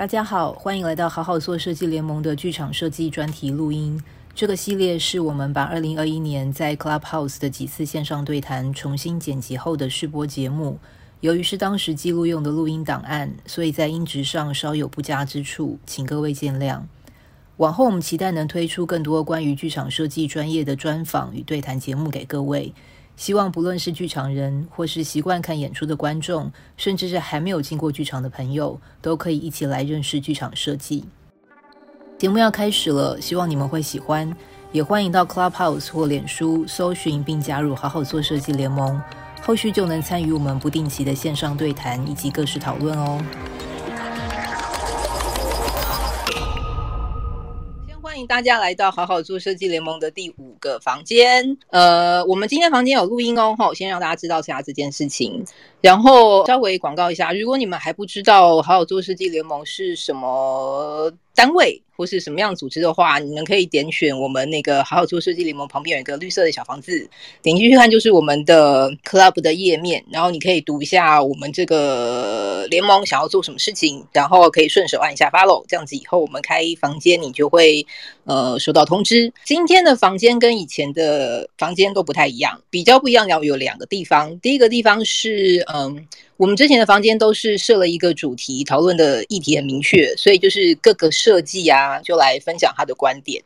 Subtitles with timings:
[0.00, 4.02] 大家好，欢迎来到好好做设计联盟的剧场设计专题录音。
[4.34, 10.78] 这个系列是我们把二零二一年在 Clubhouse 的几次线上对谈重新剪辑后的试播节目。
[11.20, 16.80] 由于是当时记录用的录音档案，所以在音质上稍有不佳之处，请各位见谅。
[17.58, 22.72] 往后我们期待能推出更多关于剧场设计专业的专访与对谈节目给各位。
[23.20, 31.04] 希望不论是剧场人，或是习惯看演出的观众，甚至是还没有进过剧场的朋友，都可以一起来认识剧场设计。
[32.16, 34.34] 节目要开始了，希望你们会喜欢，
[34.72, 38.98] 也欢迎到 Clubhouse 或脸书搜寻并加入“好好做设计联盟”，
[39.44, 43.22] 后续就能参与我们不定期的线上对谈以及各式讨论哦。
[48.26, 51.56] 大家来到好好做设计联盟的第五个房间。
[51.68, 55.44] 呃，我们今天房间有录音哦，好，先让大家知道一下这件事情，
[55.80, 67.08] 然后稍微广告一下，如果你们还不知道好好做设计联盟是什么单位，或是什么样组织的话，你们可以点选我们那个好好做设计联盟旁边有一个绿色的小房子，
[67.42, 77.86] 点进去看就是我们的 club 的页面，然后你可以读一下我们这个联盟想要做什么事情，然后可以顺手按一下 follow，这样子以后我们开房间你就会
[78.24, 79.32] 呃收到通知。
[79.44, 86.06] 今天的房间跟以前的房间都不太一样，比较不一样要有两个地方，第一个地方是嗯。
[86.36, 93.42] 我们之前的房间都是设了一个主题，讨论的议题很明确，所以就是各个设计啊，就来分享他的观点。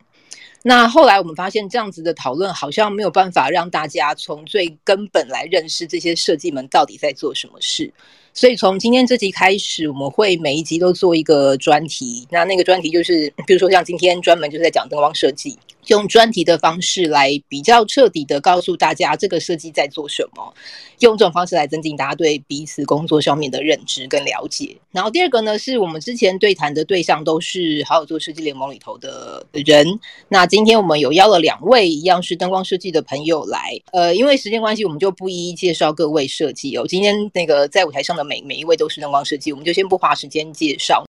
[0.63, 7.91] 那后来我们发现，这样子的讨论好像没有办法让大家从最根本来认识这些设计们到底在做什么事。
[8.37, 12.27] 所以从今天这集开始，我们会每一集都做一个专题。
[12.29, 15.57] 那那个专题就是，比如说像今天专门就是在讲灯光设计。
[15.87, 20.53] 用专题的方式来比较彻底的告诉大家这个设计在做什么，
[20.99, 24.75] 用这种方式来增进大家对彼此工作上面的认知跟了解。
[24.91, 29.99] 然后第二个呢，是我们之前对谈的对象都是好好做设计联盟里头的人。
[30.29, 36.85] 那今天我们有邀了两位一样是灯光设计的朋友来，呃，因为时间关系，我们就不一一介绍各位设计哦。
[36.87, 41.05] 今天那个在舞台上的每每一位都是灯光设计，我们就先不花时间介绍。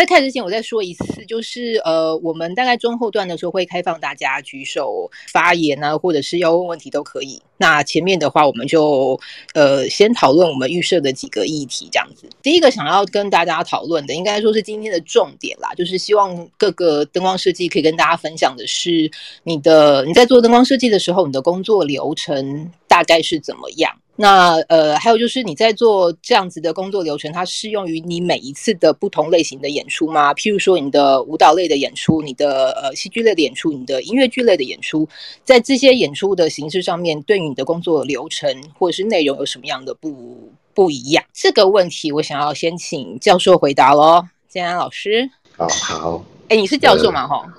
[0.00, 7.42] 在开始之前，我再说一次，就是呃，我们大概中后段的时候会开放大家举手发言啊，或者是要问问题都可以。
[7.58, 9.20] 那前面的话，我们就
[9.52, 12.26] 呃先讨论我们预设的几个议题，这样子。
[12.40, 19.10] 第一个想要跟大家讨论的，应该说是今天的重点啦，就是希望各个灯光设计可以跟大家分享的是，
[19.42, 23.99] 你的你在做灯光设计的时候，你的工作流程大概是怎么样。
[24.22, 30.34] 那呃，还有就是你在做这样子的工作流程，它适用于你每一次的不同类型的演出吗？
[30.34, 35.08] 譬如说你的舞蹈类的演出，你的呃戏剧类的演出，你的音乐剧类的演出，
[35.42, 41.24] 在这些演出的形式上面，对于你的工作流程或者是内容有什么样的不不一样？
[41.32, 45.30] 这个问题我想要先请教授回答喽，建安老师。
[45.56, 47.26] 好好，哎，你是教授吗？
[47.26, 47.52] 哈、呃，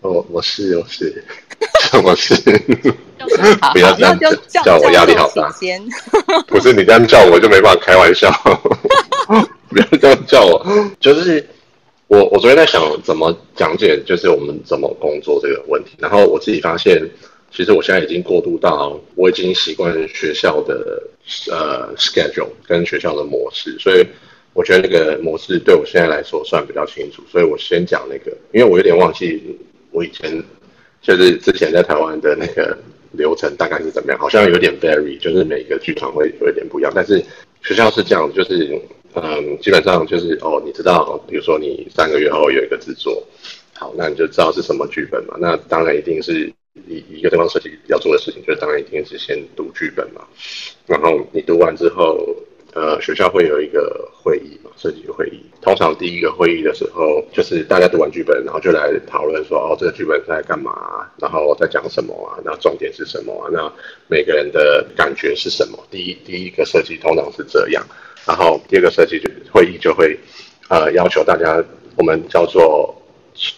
[0.00, 1.24] 我我是我是
[2.02, 2.34] 我是。
[3.72, 5.52] 不要这样叫，叫，叫我压力好大。
[6.46, 8.30] 不是你这样叫我就没办法开玩笑。
[9.68, 10.64] 不要这样叫我，
[11.00, 11.44] 就是
[12.06, 15.90] 我我昨天在想怎么讲解，就是我们怎么工作这个问题。
[15.98, 17.10] 然后我自己发现，
[17.52, 21.02] 其实我现在已经过渡到我已经习惯学校的
[21.50, 24.06] 呃 schedule 跟学校的模式，所以
[24.54, 27.20] 我觉得那个模式对我现在来说算比较清楚。
[27.30, 29.58] 所以我先讲那个，因为我有点忘记
[29.98, 30.40] 我以前
[31.02, 32.78] 就是之前在台湾的那个。
[33.12, 34.20] 流程大概是怎么样？
[34.20, 36.92] 好像有点 vary，就是每个剧团会有一点不一样。
[36.94, 37.18] 但是
[37.62, 38.78] 学校是这样，就是
[39.14, 43.26] 嗯，基本上就是哦，你知道，比如说你三个月后有一个制作，
[43.72, 45.36] 好，那你就知道是什么剧本嘛。
[45.40, 46.52] 那当然一定是
[46.86, 50.20] 一一个灯光设计要做的事情，就是当然一定是先读剧本嘛。
[50.86, 52.36] 然后你读完之后。
[52.74, 55.42] 呃，学校会有一个会议嘛，设计会议。
[55.62, 61.10] 通常第一个会议的时候，就是大家读完剧本，然后就来讨论说，哦，这个剧本在干嘛啊？
[61.18, 62.38] 然后在讲什么啊？
[62.44, 63.48] 那重点是什么啊？
[63.50, 63.72] 那
[64.06, 65.78] 每个人的感觉是什么？
[65.90, 67.82] 第一第一个设计通常是这样，
[68.26, 70.16] 然后第二个设计就会议就会，
[70.68, 71.64] 呃，要求大家，
[71.96, 72.94] 我们叫做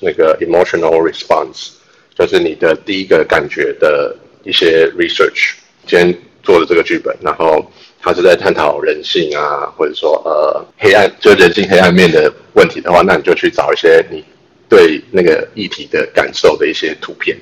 [0.01, 1.73] 那个 emotional response，
[2.15, 5.55] 就是你的第一个感觉的一些 research，
[5.87, 7.71] 今天做的这个剧本，然后。
[8.03, 14.25] 他是在探讨人性啊，或者说呃黑暗，就人性黑暗面的问题的话，那你就去找一些你
[14.71, 17.37] 对那个议题的感受的一些图片，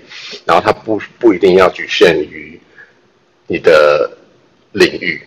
[0.44, 2.60] 然后它不不一定要局限于
[3.46, 4.10] 你的
[4.72, 5.22] 领域，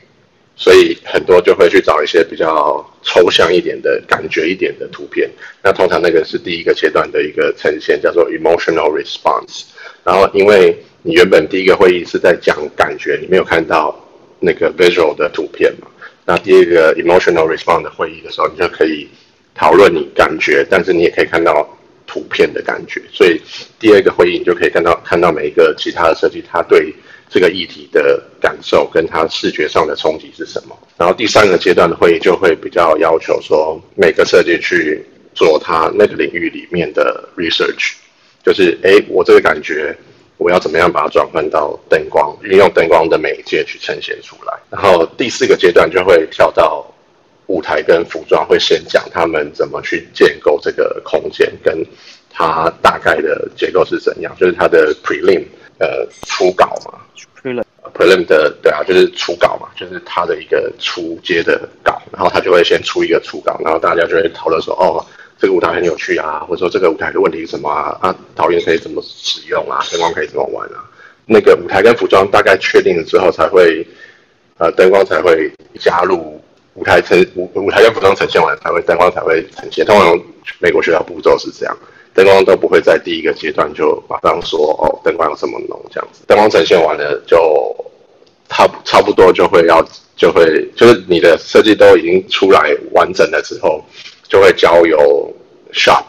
[0.57, 5.29] 所以很多就会去找一些比较抽象一点的感觉一点的图片。
[5.63, 9.63] 那通常那个是第一个阶段的一个呈现，叫做 emotional response。
[10.03, 13.95] 然后因为你原本第一个会议是在讲感觉，你没有看到。
[14.43, 15.87] 那个 visual 的图片嘛，
[16.25, 19.07] 那第二个 emotional response 的会议的时候，你就可以
[19.53, 21.77] 讨论你感觉，但是你也可以看到
[22.07, 22.99] 图片的感觉。
[23.13, 23.39] 所以
[23.79, 26.91] 第二个会议你就可以看到看到每一个其他的设计，他对
[27.29, 30.75] 这个议题的感受跟他视觉上的冲击是什么。
[30.97, 35.05] 然后第三个阶段的会议就会比较要求说每个设计去
[35.35, 37.93] 做他那个领域里面的 research，
[38.43, 39.95] 就是诶，我这个感觉。
[40.41, 44.51] 我要怎么样把它转换到灯光，运用灯光的媒介去呈现出来。
[44.71, 46.83] 然后第四个阶段就会跳到
[47.45, 51.85] 舞台跟服装，会先讲他们怎么去建构这个空间，跟
[52.31, 55.45] 它大概的结构是怎样，就是它的 prelim
[55.77, 56.99] 呃初稿嘛
[57.39, 65.05] ，prelim prelim 的对啊，就是初稿嘛，就是它的一个初阶的稿，然后他就会先出一个初稿，然后大家就会讨论说哦。
[65.41, 67.97] 这个舞台很有趣啊，或者说这个舞台的问题是什么啊？
[67.99, 69.79] 啊，导演可以怎么使用啊？
[69.91, 70.85] 灯光可以怎么玩啊？
[71.25, 73.83] 那个舞台跟服装大概确定了之后，才会
[74.59, 76.39] 呃灯光才会加入
[76.75, 79.83] 舞台呈舞舞台跟服装呈现完，才会灯光才会呈现。
[79.83, 80.15] 通常
[80.59, 81.75] 美国学校步骤是这样，
[82.13, 86.21] 灯光都不会在第一个阶段就马上说哦，灯光有这么浓这样子。
[86.27, 87.75] 灯光呈现完了就
[88.47, 89.83] 差差不多就会要
[90.15, 93.83] 就会就是你的设计都已经出来完整了之后。
[94.31, 95.29] 就会交由
[95.73, 96.05] shop，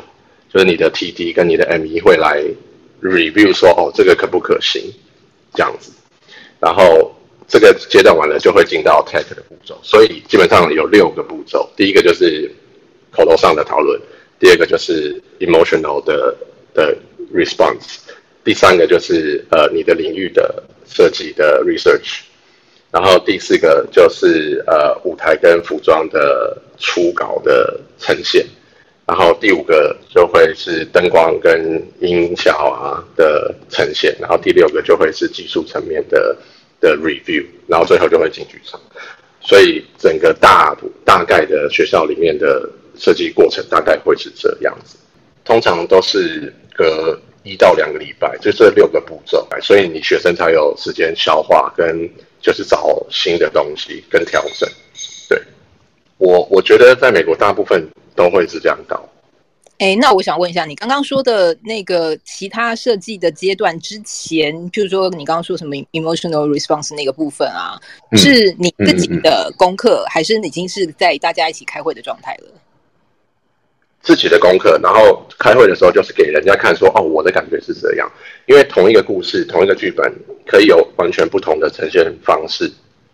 [0.49, 2.41] 就是你的 TD 跟你的 ME 会来
[3.03, 4.81] review 说，哦，这个可不可行，
[5.53, 5.91] 这样子。
[6.61, 7.13] 然后
[7.49, 9.77] 这个阶段完了，就会进到 tech 的步骤。
[9.83, 12.49] 所以基本上有六个步骤，第一个就是
[13.11, 14.01] 口头上的讨论，
[14.39, 16.37] 第二个就是 emotional 的
[16.73, 16.97] 的
[17.35, 17.97] response，
[18.45, 22.21] 第三个就是呃你的领域的设计的 research。
[22.93, 28.45] 然后第四个就是呃舞台跟服装的初稿的呈现，
[29.07, 36.37] 然后第五个就会是灯光跟音效啊的呈现，然后第六个就会是技术层面的
[36.81, 38.79] 的 review，然后最后就会进剧场。
[39.41, 42.69] 所以整个大大概的学校里面的
[42.99, 44.99] 设计过程大概会是这样子，
[45.47, 52.07] 通常都是隔一到两个礼拜，就这六个步骤，所以你学生才有时间消化跟。
[52.43, 54.69] 就是找新的东西跟调整，
[55.29, 55.41] 对，
[56.19, 59.01] 我我觉得在美国大部分都会是这样搞。
[59.79, 67.81] 哎，那我想问一下，你刚刚说的那个其他设计的阶段之前，譬如说你刚刚说什么 emotional response 那个部分啊，
[68.11, 72.49] 嗯、是你自己的功课，嗯嗯嗯、还是已经是在大家一起开会的状态了？
[74.03, 78.11] 自己的功课，然后开会的时候就是给人家看说，哦，我的感觉是这样。
[78.47, 80.13] 因为同一个故事，同一个剧本，
[80.45, 82.69] 可以有完全不同的呈现方式，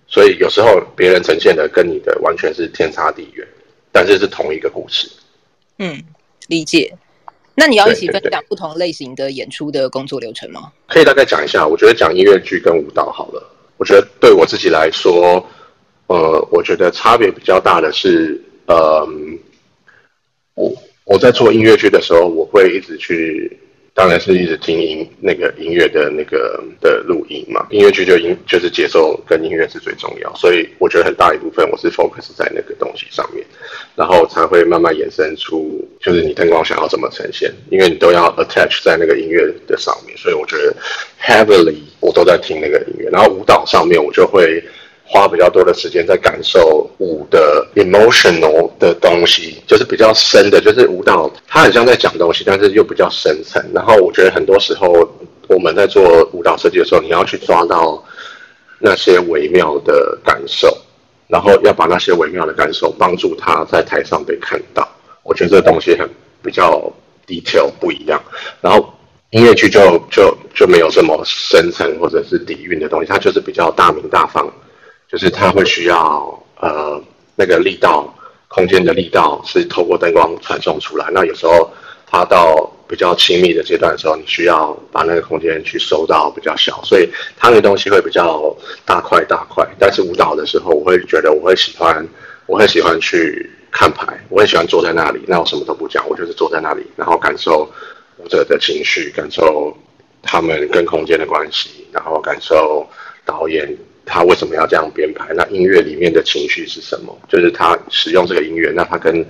[0.06, 3.46] 所以有时候别人呈现的跟你的完全是天差地远，
[3.92, 5.06] 但是是同一个故事。
[5.78, 6.02] 嗯，
[6.46, 6.90] 理解。
[7.54, 10.72] 那你要一起分享不同类型的演出的工作流程吗？
[10.88, 11.66] 可以大概讲一下。
[11.66, 13.42] 我觉得讲音乐剧跟舞蹈好了。
[13.76, 15.44] 我觉得对我自己来说，
[16.06, 19.06] 呃，我觉得差别比较大的是，呃。
[20.58, 20.74] 我
[21.04, 23.56] 我在做音乐剧的时候，我会一直去，
[23.94, 27.64] 当然是一直听音那个音乐的那个的录音嘛。
[27.70, 33.44] 音乐剧就音就是节奏跟音乐是最重要，所以我觉得很大一部分我是 focus 在那个东西上面，
[33.94, 40.74] 然后才会慢慢衍生出就是你灯光想要怎么呈现，因为你都要 attach 在那个音乐的上面，所以我觉得
[41.22, 44.62] heavily 我都在听那个音乐，然后舞蹈上面我就会。
[45.10, 53.64] 花比较多的时间在感受舞的 emotional 的东西，就是比较深的，就是舞蹈它很像在讲东西，但是又比较深层。
[53.72, 55.08] 然后我觉得很多时候
[55.48, 58.04] 我们在做舞蹈设计的时候，你要去抓到
[58.78, 60.76] 那些微妙的感受，
[61.26, 64.86] 然后要把那些微妙的感受帮助他在台上被看到。
[65.22, 66.06] 我觉得这个东西很
[66.42, 66.92] 比较
[67.26, 68.22] detail 不一样。
[68.60, 68.92] 然后
[69.30, 74.46] 音乐剧就就就没有什么深层或者是底蕴的东西，它就是比较大名大放。
[75.10, 77.02] 就是它会需要呃
[77.34, 78.14] 那个力道，
[78.46, 81.08] 空间的力道是透过灯光传送出来。
[81.12, 81.70] 那有时候
[82.06, 89.66] 它到比较亲密的阶段的时候，你需要把那个空间去收到比较小，所以它那个东西会比较大块大块。
[89.78, 92.06] 但是舞蹈的时候，我会觉得我会喜欢，
[92.46, 97.70] 我会喜欢去看牌，我会喜欢坐在那里，那我什么都不讲，我就是坐在那里，然后感受
[98.18, 99.74] 舞者的情绪，感受
[100.22, 102.86] 他们跟空间的关系，然后感受
[103.24, 103.74] 导演。
[104.08, 105.34] 他为什么要这样编排？
[105.34, 107.16] 那音乐里面的情绪是什么？
[107.28, 109.24] 就是他使用这个音乐，那他跟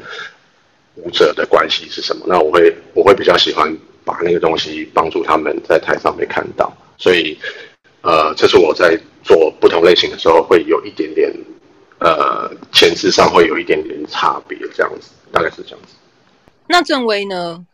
[0.95, 2.25] 舞者的关系是什么？
[2.29, 6.73] 那我会我会比较喜欢把那个东西帮助他们在台上被看到。
[6.97, 7.37] 所以，
[8.03, 11.33] 呃，这是我在做不同类型的时候会有一点点，
[11.99, 15.95] 呃，前置上会有一点点差别，这样子，大概是这样子。
[16.69, 17.67] 那郑威呢？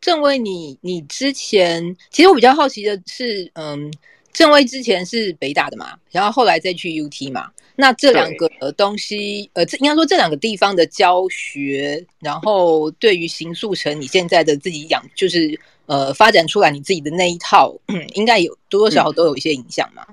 [0.00, 3.92] 郑威，你你之前其实我比较好奇的是，嗯。
[4.32, 7.50] 正威之前是北大的嘛，然后后来再去 UT 嘛。
[7.74, 17.74] 那这两个东西，呃，这应该说这两个地方的教学，然后对于形塑成你现在的自己养，就是呃发展出来你自己的那一套，
[18.14, 20.04] 应该有多多少少都有一些影响嘛。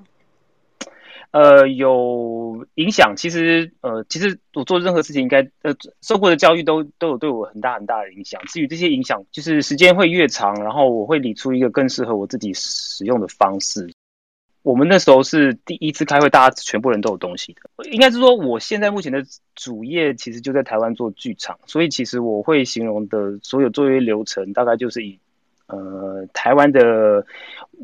[1.32, 3.14] 呃，有影响。
[3.16, 8.40] 其实，呃，其实我做任何事情，应该呃受过的教育都都有对我很大很大的影响。
[8.48, 13.92] 至于这些影响，就是时间会越长，然后我会理出一个更适合我自己使用的方式。
[14.62, 17.62] 我们那时候是第一次开会，大家全部人都有东西的。
[17.90, 19.24] 应该是说，我现在目前的
[19.54, 25.18] 主业其实就在台湾做剧场，所以其实我会形容的所有作业流程，大概就是以
[25.66, 27.24] 呃台湾的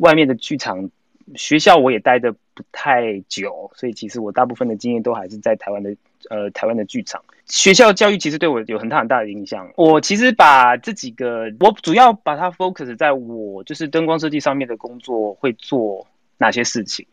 [0.01, 0.91] 外面的剧场
[1.35, 5.97] 学校，我也待的不太久，所以其实我大部分的经验都还是在台湾的
[6.29, 9.67] 呃台湾的剧场学校教育，其实对我有很大很大的影响。
[9.77, 16.07] 我其实把这几个，我主要把它 focus 在我就是灯光设计上面的工作会做。
[16.39, 17.07] 哪些事情？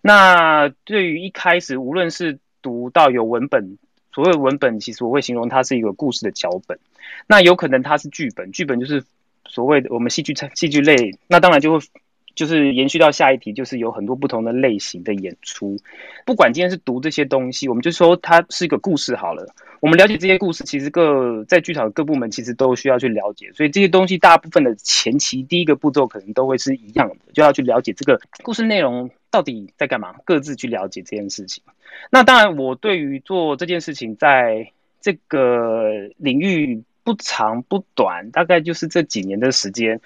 [0.00, 3.78] 那对于一开始，无论是读到有文本，
[4.12, 6.78] 所谓文本，其实我会形容它是一个故事的脚本。
[7.26, 9.04] 那有可能它是剧本，剧本就是
[9.46, 11.18] 所谓的我们戏剧戏剧类。
[11.28, 11.86] 那当然就会
[12.34, 15.76] 就是延续到下一题，就是有很多不同的类型的演出。
[16.24, 19.46] 不管今天是读这些东西，我们就说它是一个故事好了。
[19.80, 31.64] 我们了解这些故事，其实各在剧场各部门其实都需要去了解，所以这些东西大部分的前期第一个步骤可能都会是一样的，就要去了解这个故事内容到底在干嘛，各自去了解这件事情。
[32.10, 34.70] 那当然，我对于做这件事情在
[35.00, 40.00] 这个领域不长不短，大概就是这几年的时间。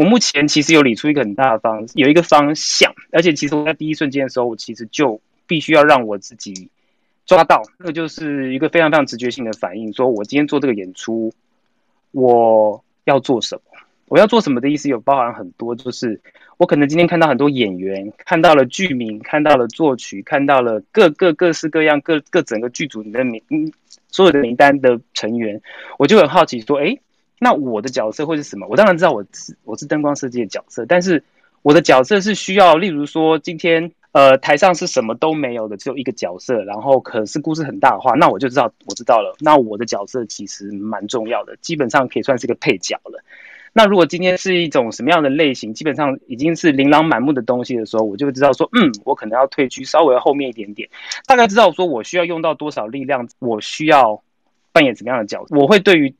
[0.00, 6.70] 我目前其实有理出一个很大的方，有一个方向，而且其实我在第一瞬间的时候，我其实就必须要让我自己。
[7.26, 9.92] 抓到，这个就是一个非常非常直觉性的反应。
[9.92, 11.34] 说我今天做这个演出，
[12.12, 13.62] 我要做什么？
[14.08, 16.18] 我要做什么的意思有包含很多，就是
[16.56, 23.42] 我可能今天看到很多演员，看到了剧名，看到了作曲，看到了各各各式各样各各整个剧组里的名，
[24.08, 25.60] 所有的名单的成员，
[25.98, 26.96] 我就很好奇说，哎，
[27.40, 28.68] 那我的角色会是什么？
[28.70, 31.24] 我当然知道我是我是灯光设计的角色，但是
[31.62, 33.90] 我的角色是需要，例如说今天。
[34.12, 36.64] 呃，台上是什么都没有的，只有一个角色。
[36.64, 39.36] 然后，可是故事很大的话，那我就知道，我知道了。
[39.38, 43.22] 那我的角色其实蛮重要的，基本上可以算是个配角了。
[43.72, 50.88] 那如果今天是一种什么样的类型，基本上已经是琳琅满目的东西的时候，我就会知道说，嗯，我可能要退居稍微后面一点点，
[51.28, 54.20] 大概知道说我需要用到多少力量，我需要
[54.72, 55.56] 扮演什么样的角色。
[55.56, 56.12] 我会对于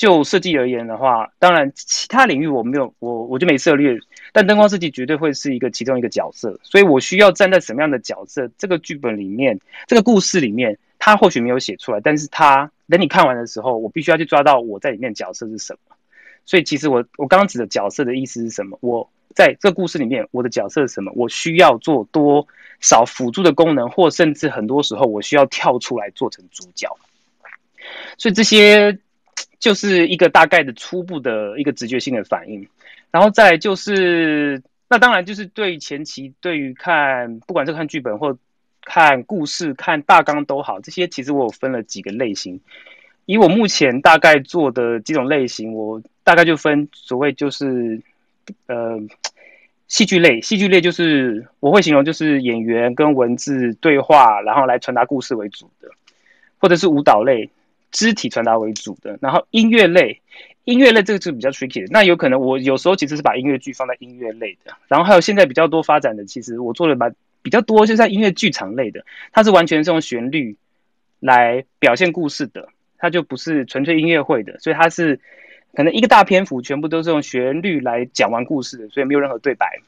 [0.00, 3.98] 就设计而言的话，当然其他领域我没有，我我就没涉猎。
[4.32, 8.50] 但灯光设计绝对会是一个其中一个角色，所以我需要站在什么样的角色？
[8.56, 15.94] 这个剧本里面，这个故事里面，他或许没有写出来，但是他等你看完的时候，我必须要去抓到我在里面角色是什么。
[16.46, 18.78] 所以其实我我刚刚指的角色的意思是什么？
[18.80, 21.12] 我在这个故事里面，我的角色是什么？
[21.14, 22.48] 我需要做多
[22.80, 26.88] 少辅助的功能，或甚至很多时候我需要跳出来做成主角。
[28.16, 28.98] 所以这些
[29.60, 32.66] 就是一个大概的初步的一个直觉性的反应。
[33.12, 38.36] 然后再就是，那当然就是对前期对于看，不管是看剧本或
[38.82, 42.60] 看故事、看大纲都好，这些其实我有分了几个类型。
[43.26, 48.00] 以我目前大概做的几种类型，我大概就分所谓就是，
[48.66, 48.98] 呃，
[49.86, 50.40] 戏剧类。
[50.40, 55.88] 戏剧类就是我会形容就是演员跟文字对话，然后来传达故事为主的，
[56.58, 57.50] 或者是舞蹈类，
[57.90, 60.20] 肢体传达为主的，然后音乐类。
[60.64, 70.56] 音乐类这个是比较 tricky 的，那有可能我有时候其实是把音乐剧放在音乐类的，然后还有现在比较多发展的，其实我做的蛮比较多，就是在音乐剧场类的，它是完全是用旋律
[71.18, 72.68] 来表现故事的，
[72.98, 75.18] 它就不是纯粹音乐会的，所以它是
[75.74, 79.80] 可能一个大篇幅全部都是用旋律来讲完故事的，所以没有任何对白。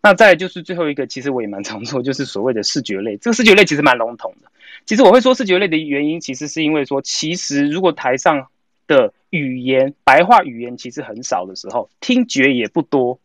[0.00, 4.50] 那再就是最后一个，其实我也蛮常做，就是所谓的视觉类，这个视觉类其实蛮笼统的。
[4.86, 8.46] 其实我会说视觉类的原因，其实是因为说，其实如果台上
[8.86, 13.18] 的语言白话语言其实很少的时候，听觉也不多。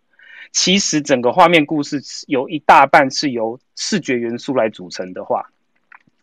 [0.51, 5.49] 其实整个画面故事有一大半是由视觉元素来组成的话，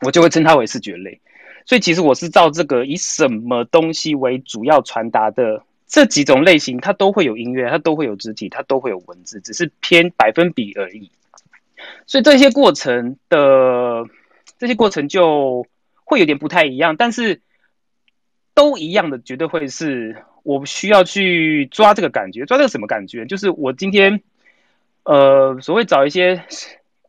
[0.03, 1.21] 我就会称它为视觉类。
[1.67, 11.11] 所以其实我是照这个以什么东西为主要传达的这几种类型，它都会有音乐，它都会有肢体，它都会有文字，只是偏百分比而已。
[12.07, 14.07] 所以这些过程的
[14.59, 15.67] 这些过程就
[16.05, 17.43] 会有点不太一样，但是。
[18.53, 23.25] 都一样的，绝对会是我需要去抓这个感觉，抓这个什么感觉？
[23.25, 24.21] 就是我今天，
[25.05, 26.45] 呃，所谓找一些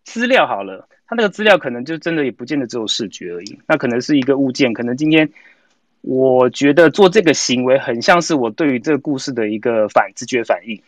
[0.05, 5.29] 资料好了，它那个资料可能就真的也不见得只有视觉而已，那可能是一个物件，可能今天
[6.01, 10.81] 我觉得做这个行为很像是我对于这个故事的一个反直觉反应，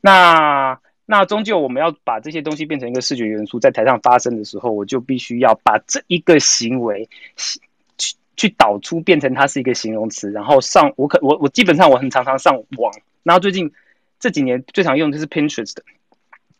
[0.00, 13.70] 那那终究我们要把这些东西变成一个视觉元素，在台上发生的时候，我就必须要把这一个行为去去导出，变成它是一个形容词，然后上我可我我基本上我很常常上网，然后最近
[14.18, 15.76] 这几年最常用的是 Pinterest，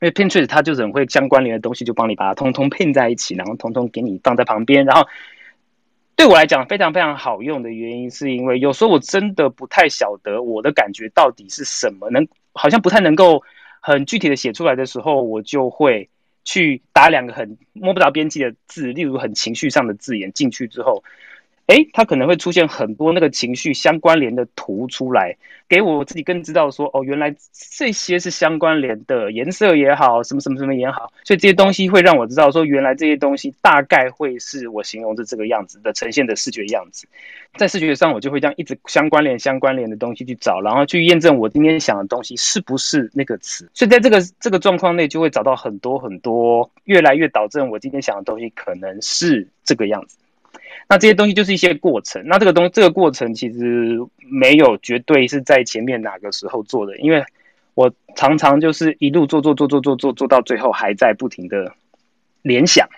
[0.01, 5.09] 因为 Pinterest 它就是很会相关联的东西，就帮你把它通通拼在一起，然后通通给你放在旁边，然后
[6.17, 13.43] 对我来讲非常非常好用的原因，是因为有时候我真的不太晓得我的感觉到底是什么，能好像不太能够。
[13.79, 16.11] 很具体的写出来的时候，我就会
[16.43, 21.05] 去打两个很摸不着边际的字，例如很情绪上的字眼进去之后。
[21.67, 25.37] 诶，它可能会出现很多那个情绪相关联的图出来，
[25.69, 27.35] 给我自己更知道说，哦，原来
[27.77, 37.09] 这些是相关联的，颜色也好，什么什么什么也好，所以这些东西会让我知道说，原来这些东西大概会是我形容的这个样子的呈现的视觉样子。
[37.57, 43.69] 在视觉上，我就会这样一直相关联、相关联的东西去找，然后去验证我今天想的东西是不是那个词。
[43.75, 50.17] 所以在这个这个状况内，就会找到很多很多，越来越导正我今天想的东西可能是这个样子。
[50.89, 52.23] 那这些东西就是一些过程。
[52.27, 57.25] 那这个东这个过程其实没有绝对是在前面哪个时候做的，因为
[57.75, 61.73] 我常常就是一路做做做做做做做到最后还在不停的
[62.43, 62.89] 联想，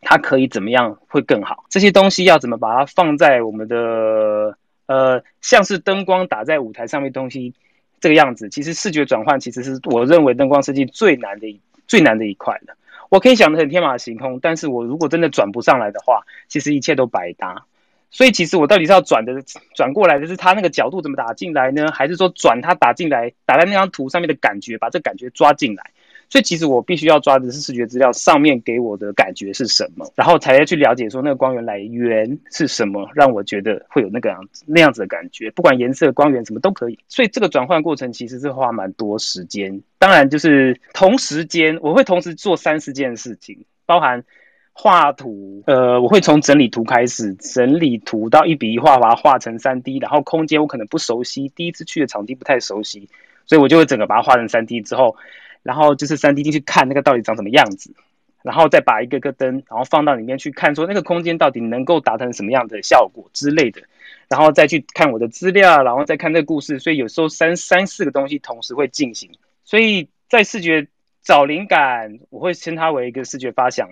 [0.00, 1.64] 它可以怎么样会更好？
[1.68, 7.54] 这些东西要怎么把它放在我们的呃，像是灯光打在舞台上面东西
[8.00, 12.76] 这个样子，其实视觉转换其实是我认为灯光设计最难的一最难的一块了。
[13.12, 17.66] 我可以想得很天马行空，但是我如果真的转不上来的话，其实一切都白搭。
[18.10, 19.42] 所以其实我到底是要转的
[19.74, 21.92] 转过来的是他那个角度怎么打进来呢？
[21.92, 25.90] 还是说转他打进来打在那张图上面的感觉，把这感觉抓进来？
[26.32, 36.98] 所以其实我必须要抓的是视觉资料上面给我的感觉是什么，然后才要去了解说那个光源来源是什么，让我觉得会有那个样子那样子的感觉，不管颜色、光源什么都可以。
[37.06, 39.82] 所以这个转换过程其实是花蛮多时间。
[39.98, 44.24] 当然就是同时间我会同时做三四件事情，包含
[44.72, 53.10] 画图，呃，我会从整理图开始，整理图到一笔一画把它画成三 D，然后空间我可能不熟悉，第一次去的场地不太熟悉，
[53.44, 55.14] 所以我就会整个把它画成三 D 之后。
[55.62, 57.94] 然后就是 3D 进去看那个到底长什么样子，
[58.42, 63.80] 然后再把一个个灯，然后放到里面去看，说那个空间到底能够达成什么样的效果之类的，
[64.28, 69.30] 然后再去看我的资料，然后再看这个故事，所以有时候三三四个东西同时会进行，
[69.64, 70.88] 所以在视觉
[71.22, 73.88] 找灵感，我会称它为一个视觉发想、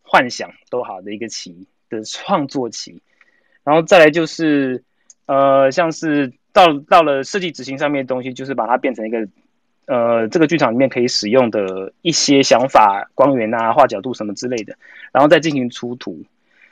[0.00, 3.02] 幻想都好的一个期的创作期，
[3.64, 4.82] 然后再来就是
[5.26, 9.28] 呃，像是到到了设计执行上面的东西，就是把它变成一个。
[9.86, 14.76] 呃，这个剧场里面可以使用的一些想法、光源啊、画角度什么之类的，
[15.12, 16.22] 然后再进行出图。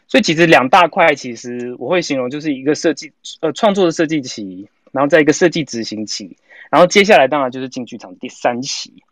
[0.07, 6.37] 所以其实两大块，其实我会形容就是一个设计呃创作的设计期，然后再一个设计执行期，
[6.71, 9.03] 然后接下来当然就是进剧场第三期。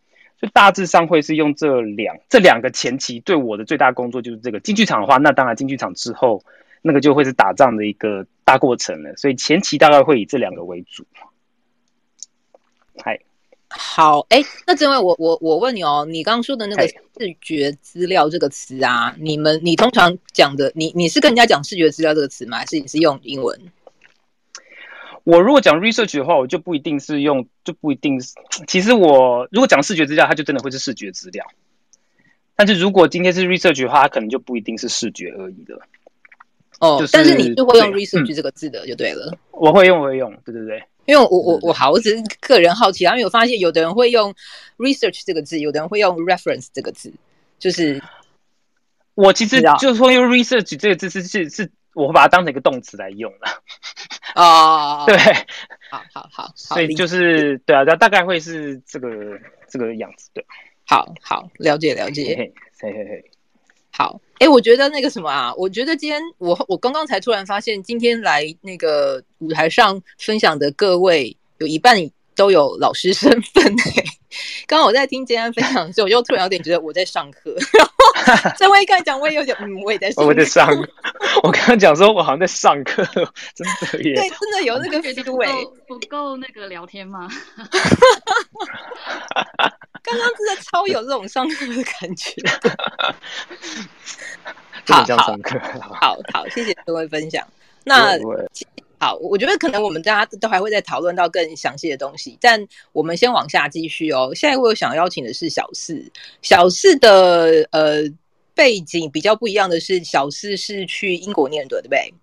[0.41, 6.45] 就大致上会是用这两这两个前期，对我的最大工作就是这个进剧场的话，那当然进剧场之后
[6.83, 9.17] 那个就会是打仗的一个大过程了。
[9.17, 11.05] 所以前期大概会以这两个为主。
[13.03, 13.19] 嗨。
[13.81, 22.59] 好，哎，那这位我我我问你哦，你刚刚说的那个视觉资料这个词啊，你们你通常讲的，你你是跟人家讲视觉资料这个词吗？
[22.59, 23.57] 还是你是用英文？
[25.23, 28.35] 我如果讲 research 的话，我就不一定是用，就不一定是。
[28.67, 31.47] 其实我如果讲视觉资料，它就真的会是视觉资料。
[32.57, 35.81] 但是如果今天是 research 的话，它可能就不一定是视觉而已的。
[36.81, 39.31] 哦，就是、但是你就会用 research 这个字的，就对了。
[39.33, 40.83] 嗯、我会用，我会用，对对对。
[41.09, 44.35] 因为我我我好，我只是个人好奇，然后有发现有的人会用
[44.77, 47.11] research 这个字，有的人会用 reference 这个字，
[47.59, 48.03] 就是
[49.15, 53.49] 我其实就是说用 research 这个字是是是，我会把它当成一个动词来用的。
[54.35, 55.17] 哦， 对，
[55.91, 59.09] 好好好，所以就是对啊，大大概会是这个
[59.67, 60.45] 这个样子，对，
[60.87, 63.31] 好好了解了解，嘿嘿嘿嘿。
[63.91, 71.99] 好，哎、我觉得那个什么啊，我觉得今天我我刚刚才突然发现，今天来那个舞台上分享的各位，有一半
[72.37, 74.05] 都有老师身份哎。
[74.67, 77.57] 刚刚我在听今天分享的时候，我就突然有点觉得我在上课。
[78.45, 80.29] 后这位刚才讲，我也有点嗯，我也在上课。
[80.29, 80.69] 我在上，
[81.43, 83.05] 我刚刚讲说我好像在上课，
[83.55, 84.15] 真的耶。
[84.15, 85.49] 对，真的有那个氛围。
[85.87, 87.29] 不够那个聊天吗？
[90.03, 92.43] 刚刚真的超有这种上课的感觉，
[94.87, 97.47] 好上课，好好，好，谢谢各位分享。
[97.85, 98.19] 那
[99.01, 104.33] 好，我觉得可能我们大家都还会再讨论到更详细的东西，但我们先往下继续哦。
[104.35, 106.05] 现在我有想邀请的是小四，
[106.43, 108.03] 小四的呃
[108.55, 112.15] 背景比较不一样的是，小四是去英国念的，对不对？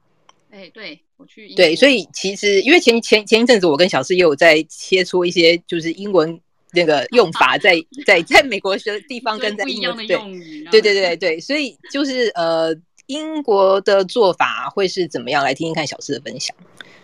[0.51, 1.57] 哎、欸，对，我去英国。
[1.57, 6.39] 对，所以其实因为前前前一阵子我跟小四也有在切磋一些就是英文。
[6.73, 7.73] 那个用法在
[8.05, 10.37] 在在美国的地方跟在不一样的用
[10.69, 12.75] 对对对对，所以就是呃，
[13.07, 15.43] 英国的做法会是怎么样？
[15.43, 16.55] 来听听看小四的分享。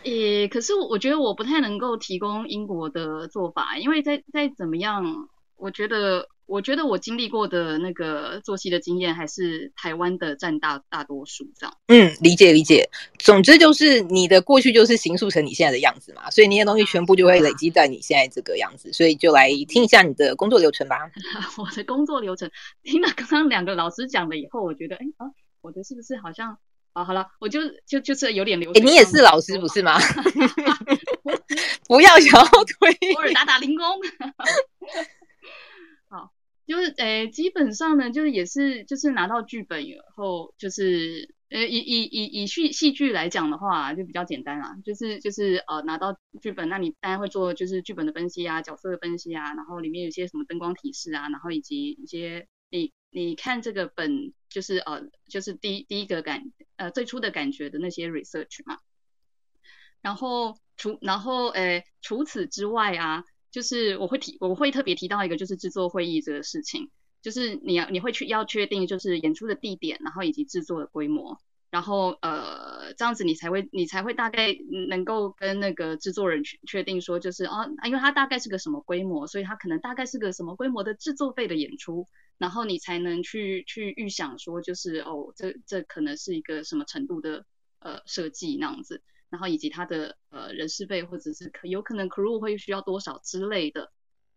[0.04, 6.28] 诶，可是我觉得我不太能够提供英国的做法，因为在在怎么样，我觉得。
[6.48, 11.74] 我觉得我经历过的那个作息的经验，还是台湾的占大大多数这样。
[11.88, 12.90] 嗯，理解理解。
[13.20, 18.92] 总之就是你的过去就是形塑成你现在的样子嘛，所以那些东西全部就会累积在你现在这个样子。
[18.92, 20.98] 所以就来听一下你的工作流程吧。
[21.58, 22.52] 我的工作流程，
[22.84, 26.58] 听了刚刚两个老师讲了以后，我觉得，哎啊，我的是不是好像
[26.94, 27.04] 啊？
[27.06, 28.72] 好了，我就就就是有点流。
[28.74, 29.98] 哎，你也是老师不是吗？
[31.88, 33.86] 不要想要推， 偶尔打打零工。
[36.10, 36.32] 好
[36.68, 44.76] 就是诶，基本上呢，就是也是就是拿到剧本以后，就是呃以以以以戏戏剧来讲的话，就比较简单啦。
[44.86, 56.44] 就是就是呃拿到剧本，那你当然会做就是剧本的分析啊，角色的分析啊，然后里面有些什么灯光提示啊，然后以及一些你你看这个本就是呃就是第第一个感
[56.76, 58.78] 呃最初的感觉的那些 research 嘛。
[60.02, 63.24] 然后除然后诶除此之外啊。
[63.52, 66.90] 就是我会提，我会特别提到一个，就是制作会议这个事情，
[67.22, 71.38] 就是你要你会去要确定，就是演出的地点，然后以及制作的规模，
[71.70, 74.56] 然后呃这样子你才会你才会大概
[74.88, 82.08] 能够跟那个制作人确确定说，就是哦，因为它大概是个什么规模，所以它可能大概是个什么规模的制作费的演出，
[82.42, 87.46] 然后你才能去去预想说，就是哦这这可能是一个什么程度的
[87.78, 89.04] 呃设计那样子。
[89.30, 93.92] 然后以及他的呃人事费或者是可有可能 crew 会需要多少之类的，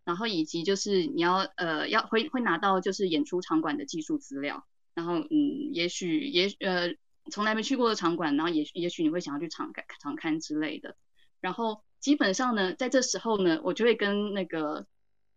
[0.04, 6.94] 然后以及就是你要呃要会会拿到就是演出场馆的技术资料，然后嗯也许也呃
[7.32, 10.94] 从来没去过的场馆，然后也也许你会想要去场看场看之类的，
[11.40, 14.86] 然后基本上呢在这时候呢我就会跟那个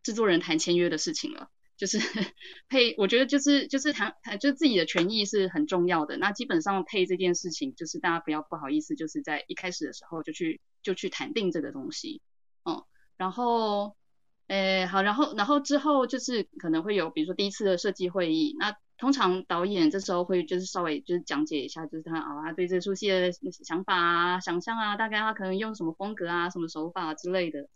[0.03, 1.49] 制作人谈签约的事情了。
[1.77, 1.99] 就是
[2.69, 6.17] 配，我觉得就是就是谈谈，就自己的权益是很重要的。
[6.17, 12.21] 那基本上配这件事情，就是大家不要不好意思，就是在一开始的时候就去就去谈定这个东西，
[12.65, 12.83] 嗯，
[13.15, 13.95] 然后，
[14.47, 27.69] 诶，好，然后然后之后就是可能会有，比如说第一次的设计会议，那通常导演这时候会就是稍微就是讲解一下，就是他啊他对这出戏的想法啊、想象啊，大概他可能用什么风格啊、什么手法之类的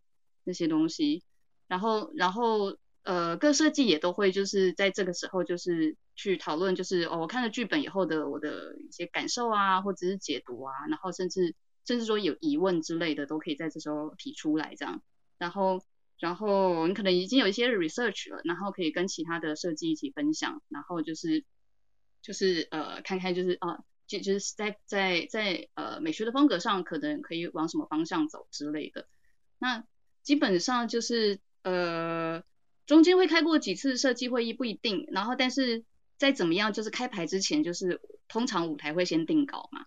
[0.44, 1.22] 那些东西，
[1.68, 2.76] 然后然后。
[3.04, 15.02] 呃，各设计也都会就是在这个时候就是去讨论，就是哦，我看了剧本以后的我的一些感受啊，或者是解读啊，然后甚至甚至说有疑问之类的，都可以在这时候提出来这样。
[15.40, 15.82] 然后
[16.20, 21.44] 然后你可能已经有一些 research 了，然后可以跟其他的设计一起分享，然后就是
[22.22, 29.08] 就是呃看看就是啊，就就是在在在呃美学的风格上可能可以往什么方向走之类的。
[29.58, 29.84] 那
[30.22, 32.44] 基本上就是呃。
[32.86, 35.84] 中间会开过几次设计会议不一定，然后但是
[36.18, 39.86] 在怎么样，就是开牌之前，就是通常舞台会先定稿嘛。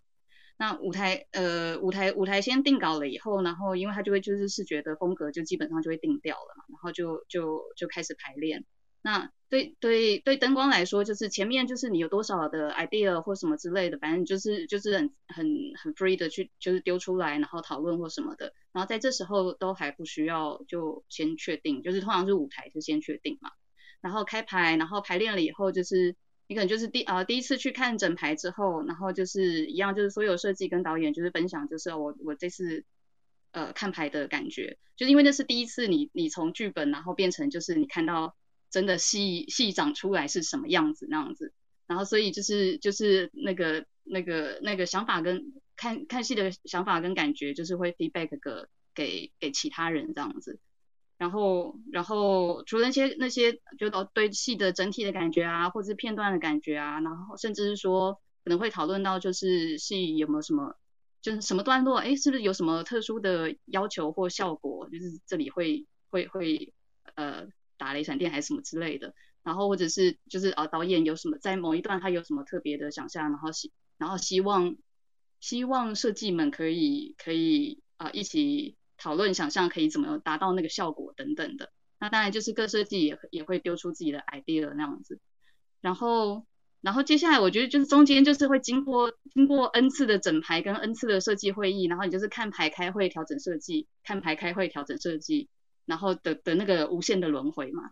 [0.56, 8.64] 那舞台呃舞台舞台先定稿了以后，然后因为他就会就是视觉的风格就基本上就会定掉了嘛，然后就就就开始排练。
[9.02, 15.46] 那对对对，灯光来说，就是前面就是你有多少的 idea 或什么之类的，反正就是就是很很
[15.80, 18.52] 很 free 的去就是丢出来，然后讨论或什么的。
[18.72, 23.52] 然后在这时候都还不需要就先确定，就是通常是舞台就先确定嘛。
[24.00, 26.16] 然后开排，然后排练了以后，就是
[26.48, 32.84] 你可能就是第呃第一次去看整排之后，然后就是一样，就是所有设计跟导演就是分享，就是我我这次
[33.52, 38.34] 呃看排的感觉，就是因为那是第一次你你从剧本然后变成就是你看到。
[38.74, 41.52] 真的戏戏长出来是什么样子那样子，
[41.86, 50.58] 然后所以就是就是那个那个那个想法跟看看戏的想法跟感觉，就是会 feedback 个给给其他人这样子，
[51.18, 60.74] 然后然后除了那些那些就对戏的整体的感觉啊，或者是片段的感觉啊，然后甚至是说可能会讨论到就是戏有没有什么
[61.22, 66.74] 就是什么段落，哎，是不是有什么特殊的要求或效果，就是这里会会会
[67.14, 67.46] 呃。
[67.84, 74.76] 打雷闪电还是什么之类的，然后或者是就是啊导演有什么在某一段他有什么特别的想象，然后希然后希望
[75.38, 81.70] 希望设计们可以可以啊一起讨论想象可以怎么达到那个效果等等的。
[82.00, 85.20] 那当然就是各设计也也会丢出自己的 idea 那样子。
[85.82, 86.46] 然后
[86.80, 95.50] 然后接下来我觉得就是中间就是会经过经过 n 次的整排跟 n 次的设计会议，然后你就是看排开会调整设计，看排开会调整设计。
[95.86, 97.90] 然后的的那个无限的轮回嘛，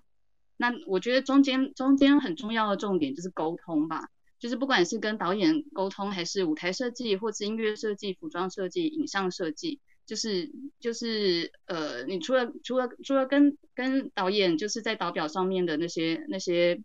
[0.57, 10.51] 那我觉得中间中间很重要的重点就是沟通吧，就是不管是跟导演沟通，还是舞台设计，或是音乐设计、服装设计、影像设计，就是
[10.81, 16.83] 就是呃，你除了除了除了跟跟导演就是在导表上面的那些那些，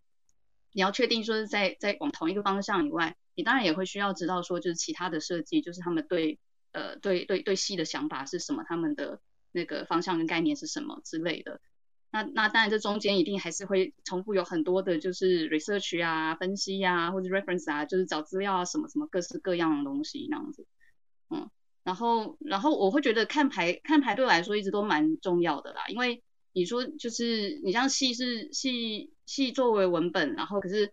[0.74, 6.40] 你要确定说是在在往同一个方向以外，你当然也会需要知道说就是其他的设计，就是他们对
[6.72, 9.20] 呃对对对戏的想法是什么，他们的
[9.52, 11.60] 那个方向跟概念是什么之类的。
[12.12, 20.66] 那那当然这中间一定还是会重复有很多的就是 research 啊、分析啊或者 reference 啊，就是找资料啊什么什么各式各样的东西那样子，
[21.30, 21.50] 嗯。
[21.84, 30.92] 然后，然后我会觉得看牌看牌对我来说一直都蛮重要的啦，因为你说就是你像戏是戏戏作为文本，然后可是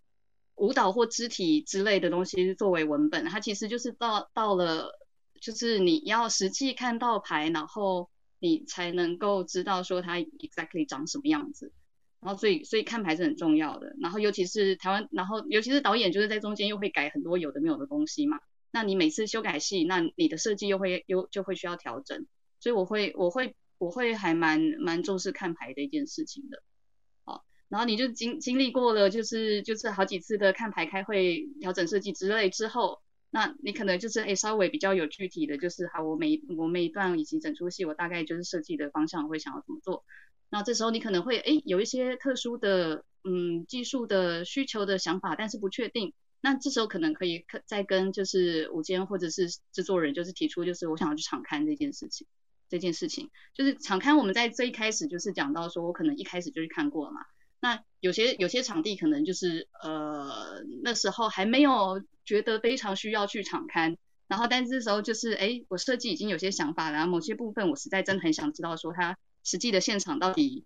[0.55, 4.93] 舞蹈或肢体之类的东西作为文本，它其实就是到到了
[5.41, 8.09] 就是你要实际看到牌，然后
[8.45, 11.73] 你才能够知道说它 exactly 长什么样子，
[12.21, 18.39] 然后所以所以看牌是很重要的，然后尤其是台湾，然后尤其是导演就是在中间又会改很多有的没有的东西嘛。
[18.71, 22.27] 那你每次修改戏，那你的设计又会又就会需要调整，
[22.61, 26.63] 所以我会我会我会还蛮蛮重视看牌的一件事情的，
[27.25, 33.01] 好，然后你就经经历过了就是就是好几次的看牌开会调整设计之类之后，
[33.35, 40.05] 那你可能就是哎稍微比较有具体的就是好，我每我每一段以及整出戏我大概就是设计的方向会想要怎么做，
[40.51, 46.15] 那这时候你可能会哎有一些特殊的嗯技术的需求的想法，但是不确定。
[46.41, 52.29] 那这时候可能可以可再跟就是舞监或者是制作人，就是提出就是我想要去场刊这件事情，
[52.69, 57.23] 这件事情就是场刊，我们在最一开始就是讲到说，我可能一开始就去看过了嘛。
[57.61, 63.97] 那有些有些场地可能就是呃那时候还没有觉得非常需要去场勘，
[64.29, 70.65] 然后但是这时候就是哎我设计已经有些想法了，然后某些部分我实在真的很想知道说它实际的现场到底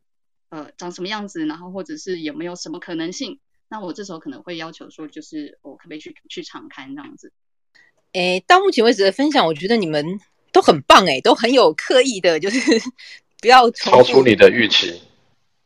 [0.50, 3.40] 呃长什么样子，然后或者是有没有什么可能性。
[3.70, 7.32] 那我这时候可能会要求说，就是我可不可以去去场勘这样子？
[8.14, 10.18] 哎，到目前为止的分享，我觉得你们
[10.52, 12.58] 都很棒哎，都很有刻意的，就是
[13.42, 15.02] 不要超出你的预期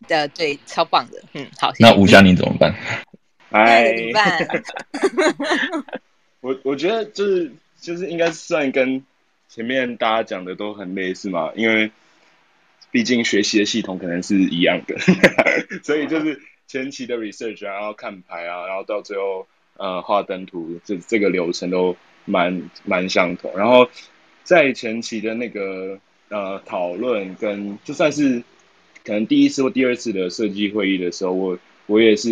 [0.09, 1.73] 的，对，超棒的，嗯，好。
[1.79, 2.75] 那吴佳宁怎么办？
[3.53, 3.95] 哎，
[6.41, 9.05] 我我觉得就是就是应该算跟
[9.49, 11.91] 前面大家讲的都很类似嘛，因为
[12.91, 14.97] 毕竟学习的系统可能是一样的，
[15.85, 16.41] 所以就是。
[16.69, 23.53] 前期的 research，然后看牌啊，然后到最后呃画灯图，这这个流程都蛮蛮相同。
[23.59, 23.91] 然后
[24.43, 25.99] 在前期的那个
[26.31, 28.43] 呃讨论跟就算是
[29.05, 32.31] 可能第一次或第二次的设计会议的时候，我我也是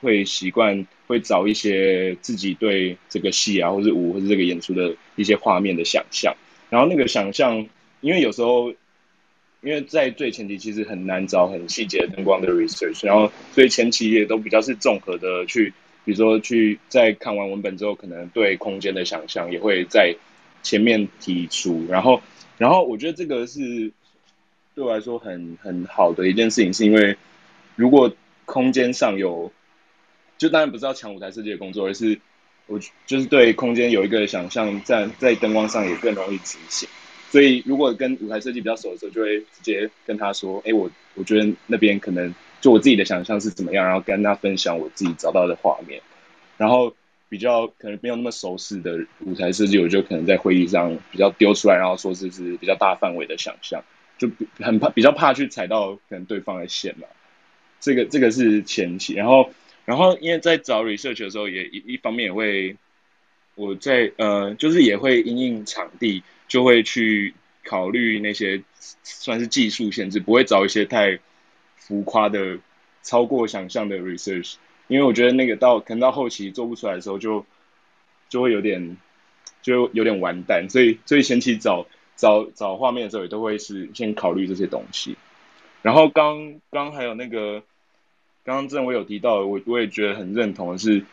[0.00, 6.34] 会习惯会找一些自己对这个戏啊，或是舞或是这个演出的一些画面的想象。
[6.70, 7.66] 然后那个想象，
[8.00, 8.74] 因为有时候。
[9.62, 15.72] 因为在最前期其实很难找很细节灯光的 research，然后所以前期也都比较是综合的去，
[16.04, 20.14] 比如说去在看完文本之后，可能对空间的想象也会在
[20.62, 22.22] 前面提出，然后
[22.58, 23.90] 然后我觉得这个是
[24.76, 27.16] 对我来说很很好的一件事情，是因为
[27.74, 29.50] 如果空间上有，
[30.38, 32.18] 就当然不是要抢舞台设计的工作，而是
[32.66, 36.88] 我就是对空间有一个想象，在在灯光上也更容易执行。
[37.28, 46.00] 所以，如果跟舞台设计比较熟的时候，就会直接跟他说：“哎，我我觉得那边可能就我自己的想象是怎么样，然后跟他分享我自己找到的画面。
[46.56, 46.94] 然后
[47.28, 53.82] 比较可能没有那么熟悉的舞台设计，我就可能在会议上比较丢出来，然后说这是比较大范围的想象，
[54.18, 57.08] 就很怕比较怕去踩到可能对方的线嘛。
[57.80, 59.50] 这个这个是前期，然后
[59.86, 62.76] 然后因为在找 research 的时候也，也一一方面也会
[63.54, 66.22] 我在呃，就是也会因应场地。
[66.48, 68.62] 就会去考虑那些
[69.02, 71.18] 算是技术限制，不会找一些太
[71.74, 72.60] 浮夸的、
[73.02, 74.54] 超过想象的 research，
[74.86, 77.44] 因为我觉得那个到可能到后期做不出来的时候，就
[78.28, 78.96] 就会有点
[79.60, 85.16] 就有点完蛋，所以所以前期找找找画面的时候，也都会是先考虑这些东西。
[85.82, 87.60] 然后刚刚还有那个
[88.46, 91.04] 刚刚正我有提到，我我也觉得很认同的是，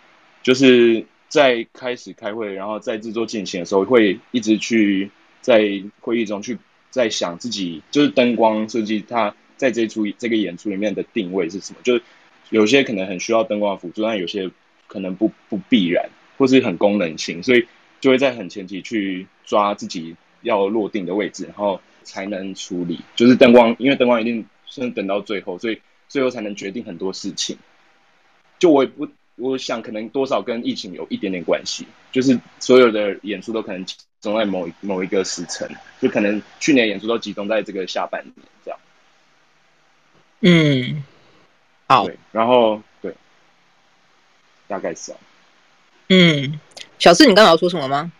[0.43, 5.11] 就是在开始开会，然后在制作进行的时候，会一直去。
[5.41, 6.57] 在会议中去
[6.89, 11.79] 在想自己就是灯光设计，它在这出这个演出里面的定位是什么？
[11.83, 12.03] 就是
[12.49, 14.49] 有些可能很需要灯光辅助，但有些
[14.87, 17.67] 可能不不必然，或是很功能性，所以
[17.99, 23.01] 就会在很前期去抓自己要落定的位置，然后才能处理。
[23.17, 25.81] 就是灯光，因为灯光一定是等到最后，所以
[26.13, 27.57] 最后才能决定很多事情。
[28.59, 29.07] 就我也不。
[29.35, 35.67] 我想可能多少跟疫情有一点点关系，就是所有的演出都可能集中在某某一个时辰，
[35.99, 38.79] 就可能去年演出都集中在这个下半年这样。
[40.41, 41.03] 嗯，
[41.87, 43.15] 好，然后对，
[44.67, 45.17] 大概是啊。
[46.09, 46.59] 嗯，
[46.99, 48.11] 小四，你刚刚要说什么吗？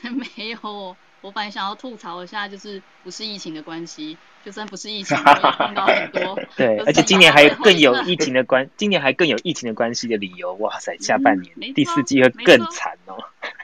[0.00, 6.38] 没有，我本来想要吐槽一下，就是不是疫情的关系，就算不是疫情，也碰到很多。
[6.56, 10.54] 对，而且今年还更有疫情的关，今年还更有疫情的关系的理由。
[10.54, 13.16] 哇塞，下半年、嗯、第四季会更惨哦。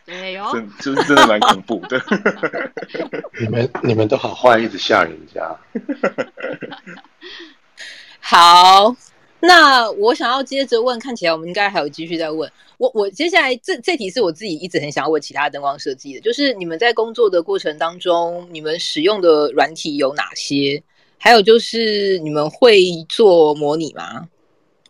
[0.04, 2.00] 对哦， 真就是真的蛮恐怖的。
[3.40, 5.56] 你们你们都好坏，一直吓人家。
[8.20, 8.94] 好，
[9.40, 12.50] 那我想要接着问，看起来我们应该还有继续再问。
[12.78, 20.82] 我我接下来这这题是我自己一直很想要问其他灯光设计的，就是你们在工作的过程当中，你们使用的软体有哪些？
[21.18, 24.28] 还有就是你们会做模拟吗？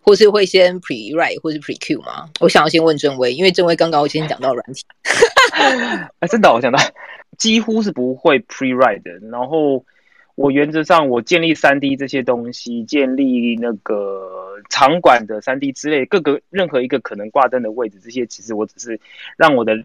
[0.02, 2.28] 或是会先 pre write 或是 pre cue 吗？
[2.40, 4.84] 我想要先问正威，因为正威刚刚我先讲到软体。
[6.20, 6.78] 哎，真的，我想到
[7.38, 9.10] 几乎是不会 pre write 的。
[9.30, 9.84] 然后
[10.34, 14.35] 我原则上我建立三 D 这些东西，建立那个
[14.68, 19.00] 场馆的三 D 之类，各个任何一个可能挂灯的位置，这些其实我只是
[19.36, 19.76] 让我的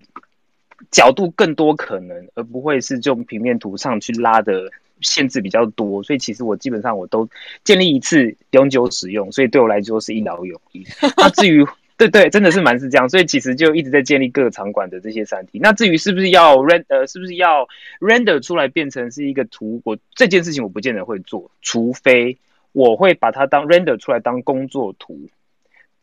[0.92, 4.72] 角度更多可能，而不会是就平面图上去拉的。
[5.04, 7.28] 限制比较多，所以其实我基本上我都
[7.64, 10.86] 建立一次永久使用，所以对我来说是一劳永逸。
[11.18, 11.66] 那至于
[11.98, 15.58] 对对，真的是蛮是这样，所以其实就一直在建立各个场馆的这些三 D。
[15.58, 17.68] 那至于是不是要 render，呃，是不是要
[18.00, 22.38] render 出来变成是一个图，我这件事情我不见得会做，除非
[22.72, 25.30] 我会把它当 render 出来当工作图。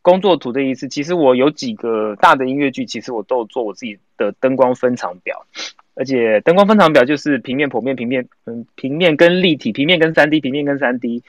[0.01, 5.47] 工作图的意思，其实我有几个大的音乐剧，其实我都有做我自己的灯光分场表。
[5.95, 11.23] 而且灯光分场表就是平面、剖面、平面，嗯，平面跟立体，平面跟三 D，平面跟三 D，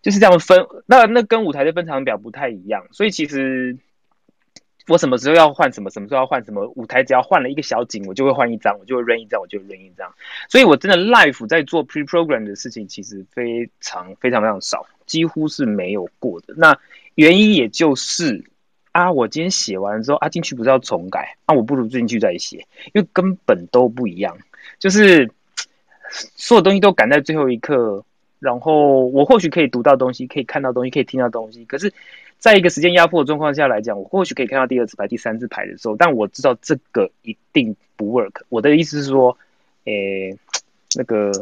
[0.00, 0.64] 就是这样分。
[0.86, 3.76] 那那跟舞台的分场表不太一样，所以其实
[4.88, 10.12] 我什么时候要换什么，什么时候要换什么，舞台只要换了一个小景，我就会换一张，我就会扔一张，我就 run 一张。
[10.48, 16.54] 所以我真的 life 在做 pre-program 的事情，其实非常非常非常少，几乎是没有过的。
[16.56, 16.78] 那
[17.14, 18.44] 原因也就是。
[18.92, 24.38] 啊，我今天写完之后，啊进去不是要重改，啊我不如进去再写，因为根本都不一样，
[24.78, 25.30] 就是
[26.34, 28.02] 所有东西都赶在最后一刻，
[28.38, 31.92] 然后我或许可以读到东西，可以看到东西，可以听到东西，可是
[32.38, 38.42] 在一个时间压迫的状况下来讲，我或许可以看到第二次排、第三次排的时候，但我知道这个一定不 work。
[38.48, 39.36] 我的意思是说，
[39.84, 40.36] 诶，
[40.96, 41.32] 那个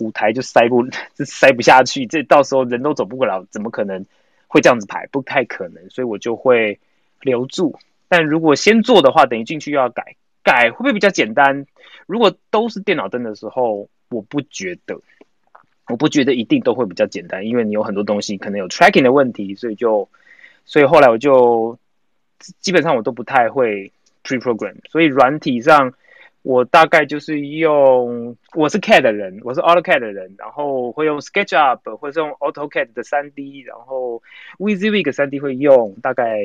[0.00, 4.04] 舞台就塞不，就塞不下去，这到时候人都走不过来，怎么可能
[4.46, 5.06] 会这样子排？
[5.08, 6.78] 不太可能，所以我就会。
[7.22, 7.74] 留住，
[8.08, 11.66] 但如果先做的话，等于进去又要改，改会不会比较简单？
[12.06, 15.00] 如果都是电脑灯的时候，我不觉得，
[15.88, 20.08] 我不觉得一定都会比较简单，因为你有很多东西可能有 tracking 的问题，所以就，
[20.64, 21.78] 所以后来我就
[22.60, 23.90] 基本上我都不太会
[24.24, 25.94] pre-program，所以软体上
[26.42, 34.22] 我大概就是用，我是 CAD 的人，我是 AutoCAD 的人，然后会用 SketchUp，或者用 AutoCAD 的 3D，然后
[34.58, 36.40] WYSIWYG 3D 会用，大概。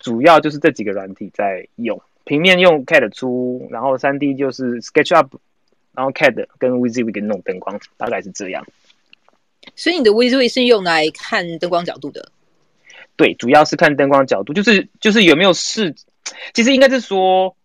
[0.00, 5.26] 主要就是这几个软体在用，平面用 CAD 出，然后 3D 就是 SketchUp，
[5.98, 8.64] 然后 CAD 跟 WYSIWYG 弄灯光，大概是这样。
[9.74, 12.30] 所以你的 WYSIWYG 是用来看灯光角度的？
[13.16, 15.96] 对，主要是看灯光角度，就是就是有没有视，
[16.54, 17.56] 其实应该是说，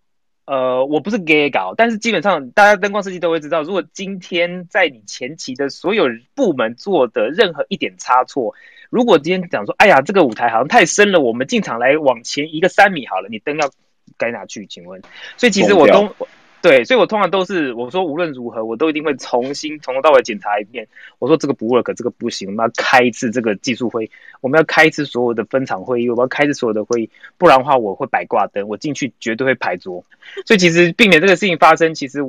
[0.45, 8.55] 呃，我不是 gay 搞，但是基本上大家灯光设计都会知道，如果今天在你前期的所有部门做的任何一点差错。
[8.89, 13.69] 如果今天讲说，哎呀，这个舞台好像太深了，我们进场来往前移个三米好了，你灯要
[14.17, 14.65] 该哪去？
[14.65, 15.03] 请问，
[15.37, 16.15] 所以其实我都
[16.63, 20.87] 对，所以我通常都是我说无论如何，我都一定会重新从头到尾检查一遍。
[21.19, 30.05] 我说这个不 work，这个不行，我们要开一次这个技术会，我们要开一次所有的分场会议，我们要开一次所有的会议，不然的话我会摆挂灯，我进去绝对会排桌。
[30.45, 32.21] 所以其实避免这个事情发生，其实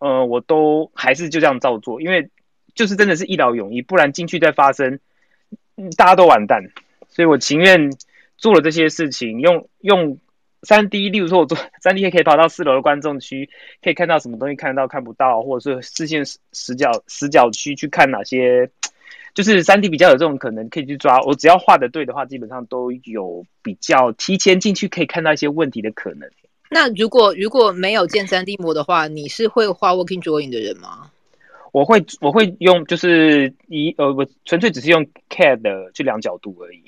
[0.00, 2.28] 呃我都还是就这样照做，因为
[2.74, 4.98] 就是真的是一劳永逸，不然进去再发生。
[5.96, 6.70] 大家都完蛋，
[7.08, 7.92] 所以我情愿
[8.36, 10.18] 做了这些事情，用用
[10.62, 13.48] 三 D，例如说我做三 D 可以跑到四楼的观众区，
[13.82, 18.70] 可以看到什么东西看得到看不到，或者是视线死角死角区去看哪些，
[19.34, 21.20] 就是三 D 比较有这种可能可以去抓。
[21.22, 26.28] 我只要画的对的话，基本上都有比较提前进去可以看到一些问题的可能。
[26.68, 31.10] 那如果如果没有建三 D 模的话，你是会画 Working Drawing 的人吗？
[31.72, 36.82] 我会我会用就是一呃我纯粹只是用 CAD 去量角度而已。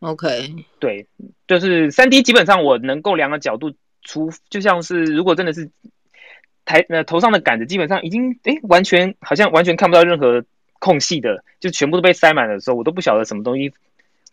[0.00, 1.06] OK，对，
[1.46, 3.72] 就是三 D 基本上我能够量的角度，
[4.02, 5.70] 除就像是如果真的是
[6.64, 10.44] 台呃头上的杆子，基本上已经诶完全好像完全看不到任何
[10.78, 13.72] 空隙的，就全部都被塞满的时候，我都不晓得什么东西。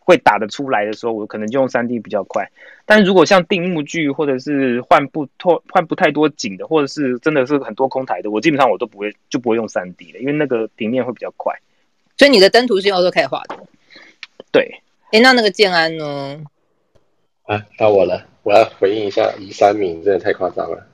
[0.00, 2.50] 会打得出来的时候，我可能就用三 D 比较快。
[2.86, 11.54] 但是如果像定幕剧，或者是换不脱换不太多景的，或者是真的是很多空台的，我基本上我都不会就不会用三 D 的，因为那个平面会比较快。
[12.16, 13.58] 所以你的灯图是用 AutoCAD 画的？
[14.50, 14.80] 对。
[15.10, 16.38] 哎，那那个建安呢？
[17.46, 20.86] 啊，到我了，我要回应一下，移三名真的太夸张了。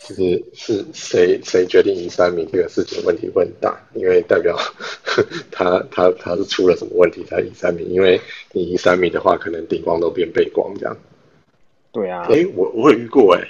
[0.00, 4.56] 就是是谁谁决定移三米这个事情问题会很大，因为代表
[5.52, 8.18] 他他他是出了什么问题才移三米，因为
[8.52, 10.96] 你移三米的话，可能顶光都变背光这样。
[11.92, 13.46] 对啊，哎，我我有遇过哎。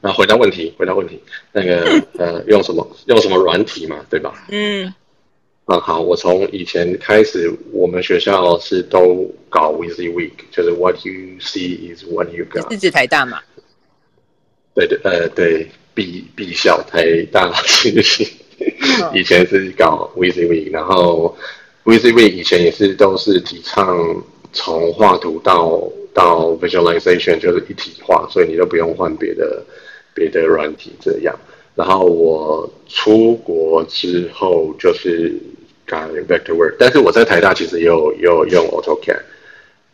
[0.00, 1.22] 那 回答问题，回答问题，
[1.52, 4.44] 那个呃，用什么用什么软体嘛，对吧？
[4.50, 4.92] 嗯。
[5.68, 12.72] 啊，好，我从以前开始，我们学校是都搞 Weezy Week，就是 What you see is what you got。
[12.72, 13.38] 是指台大嘛？
[14.74, 18.26] 对对，呃，对，B B 校台大其实
[19.12, 21.36] 以前是搞 Weezy Week，然后
[21.84, 29.62] Weezy Week 以前也是都是提倡从画图到到 Visualization，就是一体化，所以你都不用换别的
[30.14, 31.38] 别的软体这样。
[31.74, 35.38] 然后我出国之后就是。
[35.88, 39.20] 改 Vectorworks，但是我在台大其实也有也有用 AutoCAD，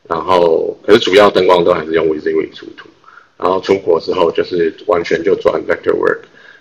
[0.09, 2.89] 然后可是主要灯光都还是用 WYSIWYG 出图，
[3.39, 6.19] 然后出国之后就是完全就转 vector work，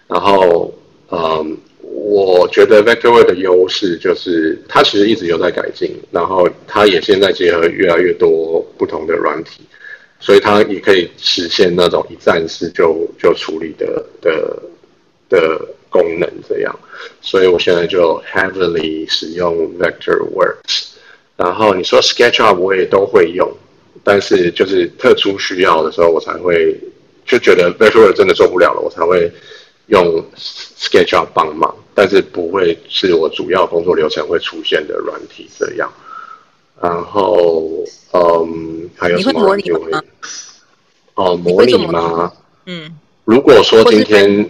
[0.07, 0.71] 然后
[1.09, 9.63] 嗯，我觉得 vector work 的优势就是它其实一直有在改进，然后它也现在结合越来越多不同的软体，
[10.19, 14.63] 所以它也可以实现那种一站式就就处理的的
[15.27, 15.67] 的。
[15.93, 16.79] 功能这样，
[17.21, 20.87] 所以我现在就 heavily 使用 Vectorworks。
[21.37, 23.47] 然后你说 SketchUp 我也都会用，
[24.03, 26.75] 但是就是特殊需要的时候，我才会
[27.27, 29.31] 就觉得 Vectorworks 真的做不了了，我才会
[29.87, 35.93] 用 SketchUp 帮忙，但是不会是我主要工作流程会出现的软体这样。
[36.81, 37.61] 然后，
[38.13, 39.71] 嗯，还有什么软体？
[41.13, 42.33] 哦，模拟吗？
[42.65, 44.49] 嗯，如果说今天。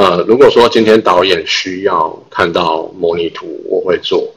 [0.00, 4.32] 呃，如果说今天导演需要看到模拟图，我会做，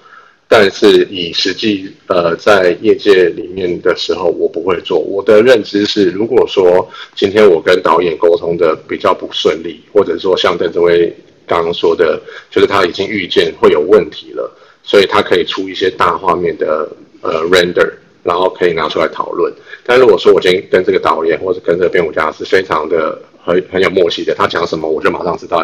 [0.45, 4.99] 但是以实际呃在业界里面的时候，我不会做。
[4.99, 6.85] 我的认知是，如果说
[7.15, 11.15] 今天我跟导演沟通的比较不顺利，或者说像邓志威
[11.47, 14.51] 刚刚说的，就是他已经预见会有问题了，
[14.83, 16.89] 所以他可以出一些大画面的
[17.21, 17.89] 呃 render，
[18.21, 19.53] 然后可以拿出来讨论。
[19.85, 23.17] 但如果说我今天跟这个导演或者跟这个编舞家是非常的。
[23.45, 25.63] 很很有默契的，他讲什么我就马上知道，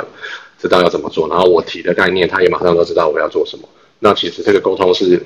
[0.62, 1.28] 知道要怎么做。
[1.30, 3.68] 然后我提的概念，他也马上都知道我要做什么。
[4.00, 5.22] 那其实这个沟通是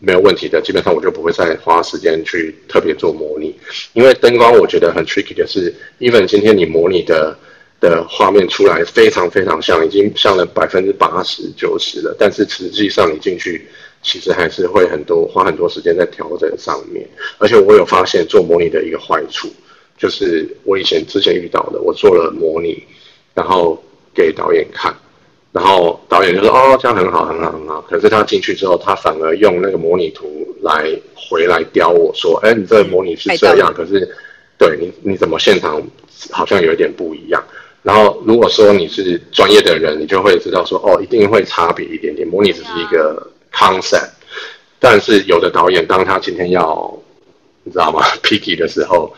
[0.00, 3.54] 没有问题的，基本上我就不会再花时间去特别做模拟。
[3.92, 7.36] 因为灯光我觉得很 tricky 的是，even 今天你模拟的
[7.80, 13.68] 的画面出来非常非常像，已经像了百分之八十九十了，但是实际上你进去
[14.02, 17.08] 其实还是会很多花很多时间在调整上面。
[17.38, 19.48] 而且我有发现做模拟的一个坏处。
[20.02, 22.82] 就是我以前之前遇到的，我做了模拟，
[23.34, 23.80] 然后
[24.12, 24.92] 给导演看，
[25.52, 30.26] 然后导演就说：“哦，这样很好，很好，很好。”可是他进去之后，他反而用那个模拟图
[30.62, 34.12] 来回来刁我说：“哎，你这个模拟是这样，可是
[34.58, 35.80] 对你你怎么现场
[36.32, 37.40] 好像有一点不一样？”
[37.84, 42.26] 然后如果说你是专业的人，你就会知道说：“哦，一定会差别一点点。
[42.26, 44.10] 模拟只是一个 concept，
[44.80, 46.92] 但是有的导演当他今天要
[47.62, 49.14] 你知道吗， picky 的时候。”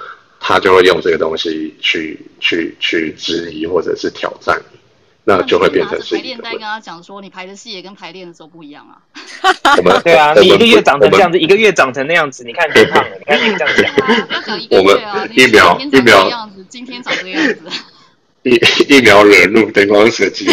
[0.46, 4.78] 他就会用这个东西去去去质疑或者是挑战你，
[5.24, 6.16] 那就会变成是。
[6.16, 9.00] 排练带跟他讲说，你排的戏也跟排练的时候不一样啊。
[9.78, 14.26] 我们对啊，你一个月长成这样子，一个月长成那样子，你看你胖了，你看你这样讲。
[14.26, 17.58] 不要讲一个月啊，一秒一秒样子，今天长这个样子。
[18.44, 18.60] 一
[18.94, 20.46] 一秒惹怒灯光设计。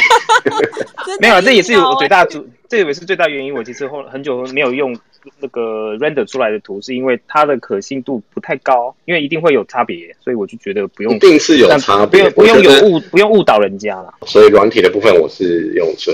[1.20, 3.53] 没有，这也是我最大主，这也是最大原因。
[3.53, 4.97] 我其实后很久没有用。
[5.39, 11.13] 那个 render 出来的图是因为它的可信度不太高，因为一定会有差别，所以我就觉得不用。
[11.13, 14.11] 一定是有差别，不用不用有误，不用误导人家了。
[14.26, 16.11] 所以软体的部分我是用这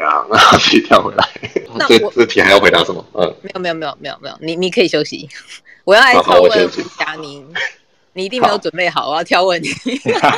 [0.00, 0.24] 样，
[0.60, 1.24] 去跳回来。
[1.74, 3.04] 那我这题还要回答什么？
[3.14, 5.28] 嗯，没有没有没有没有没有，你你可以休息。
[5.82, 7.44] 我要来挑问佳宁，
[8.12, 9.66] 你一定没有准备好，好我要挑问你。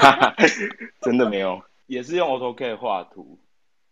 [1.04, 3.36] 真的没有，也是用 AutoCAD 画图。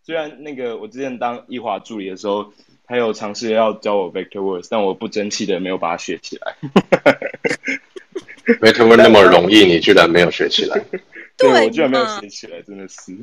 [0.08, 2.50] 虽然那个我之前当艺华助理的时候。
[2.90, 6.56] 他有尝试要教我 vector words，但我不争气的没有把它学起来。
[8.62, 10.82] Vectorworks 那么容易，你居然没有学起来？
[11.36, 13.14] 对，我居然没有学起来，真的是。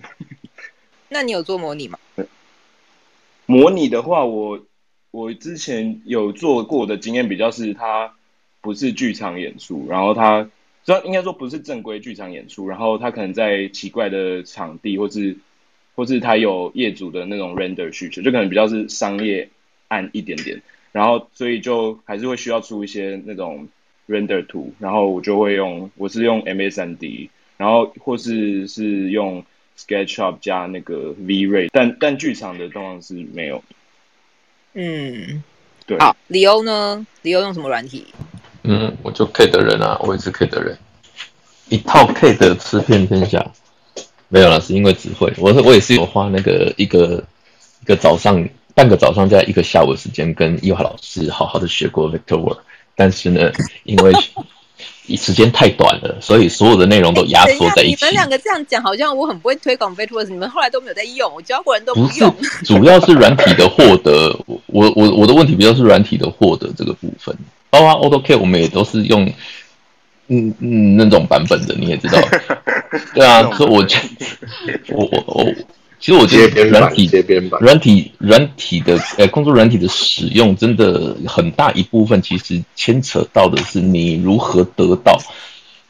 [1.09, 1.97] 那你有做模拟吗？
[3.47, 4.63] 模拟的话，我
[5.09, 8.13] 我之前有做过的经验比较是，它
[8.61, 10.47] 不是剧场演出，然后它
[10.83, 15.35] 虽然应该说不是正规剧场演出，然后它可能在奇怪的场地，或是
[15.95, 19.49] 或是它有业主的那种 render 需求，就可能比较是商业。
[19.87, 20.59] 暗一点点，
[20.91, 23.67] 然后所以就还是会需要出一些那种
[24.07, 29.45] render 图，然后我就会用，我是用 MS3D，然后或是是用
[29.77, 33.63] SketchUp 加那个 V-Ray，但但剧场的当然是没有。
[34.73, 35.43] 嗯，
[35.85, 35.99] 对。
[35.99, 37.05] 好，李欧呢？
[37.21, 38.07] 李欧用什么软体？
[38.63, 40.75] 嗯，我就 K 的人啊，我也是 K 的人。
[41.69, 43.51] 一套 K 的吃遍天下，
[44.29, 45.31] 没有了，是因为只会。
[45.37, 47.23] 我是我也是有花那个一个
[47.81, 52.57] 一个早上半个早上加一个下午的时间跟伊华老师好好的学过 Vectorworks，
[52.95, 53.51] 但是呢，
[53.83, 54.13] 因为
[55.15, 57.97] 时间太短了，所以所有的内容都压缩在一起。
[58.03, 62.31] 你们两个这样讲，好像我很不会推广 Vectorworks，你们后来都没有在用，我教过人都不用。
[62.31, 67.37] 不是，主要是软体的获得，我我我的问题比较是软体的获得这个部分，
[67.69, 69.31] 包括 AutoCAD 我们也都是用。
[70.27, 72.19] 嗯嗯，那种版本的你也知道，
[73.13, 73.97] 对啊，所以我觉
[74.87, 75.53] 得， 我我我，
[75.99, 77.09] 其实我觉得软体
[77.59, 85.17] 软体软体的呃工作软体的使用，真的很大一部分其实牵扯到的是你如何得到。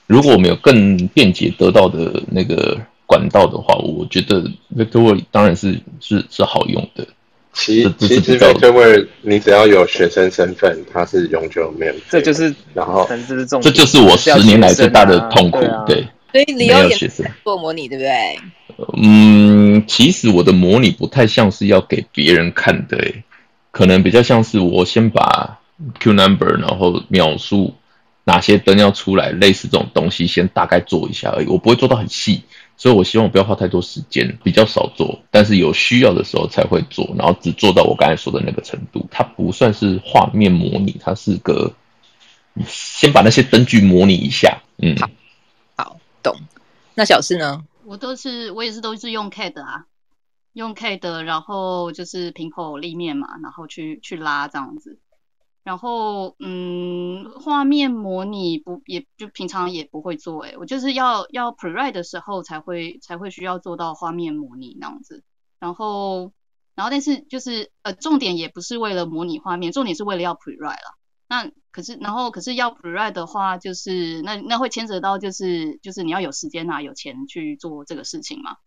[0.08, 2.78] 如果我们有更便捷得到的那个
[3.08, 4.44] 管道的话，我觉得
[4.78, 7.08] Vectorworks 当然是是是好用的。
[7.56, 12.02] 其其实，Vectorworks 你只要有学生身份，它是永久免费。
[12.10, 13.10] 这就是，然后
[13.62, 15.62] 这就是我十年来最大的痛苦。
[15.88, 18.38] 对，所以你有学生做模拟，对不对？
[19.02, 22.98] 嗯，其实我的模拟不太像是要给别人看的，
[23.72, 25.60] 可能比较像是我先把
[26.02, 27.74] Q number，然后秒数
[28.26, 31.48] 哪些灯要出来，类似这种东西，先大概做一下而已。
[31.48, 32.44] 我不会做到很细。
[32.78, 39.08] 所以，我希望不要花太多时间，比较少做，但是有需要的时候才会做，然后只做到我刚才说的那个程度。
[39.10, 41.74] 它不算是画面模拟，它是个
[42.68, 44.62] 先把那些灯具模拟一下。
[44.78, 45.10] 嗯，好，
[45.78, 46.36] 好，懂。
[46.94, 47.64] 那小四呢？
[47.86, 49.86] 我都是，我也是都是用 CAD 啊，
[50.54, 54.98] 用 CAD，然后就是平口立面嘛，然后去去拉这样子。
[55.66, 65.24] 然后，嗯，画面模拟不也就平常也不会做诶，我就是要要 pre-ride 的时候才会才会需要做到画面模拟那样子。
[65.60, 66.32] 然后，
[66.76, 70.94] 然后但是就是呃，重点也不是为了模拟画面，重点是为了要 pre-ride 啦。
[71.28, 78.58] 那可是，然后可是要 pre-ride 的话，就是那那会牵扯到就是就是你要有时间啊，有钱去做这个事情嘛。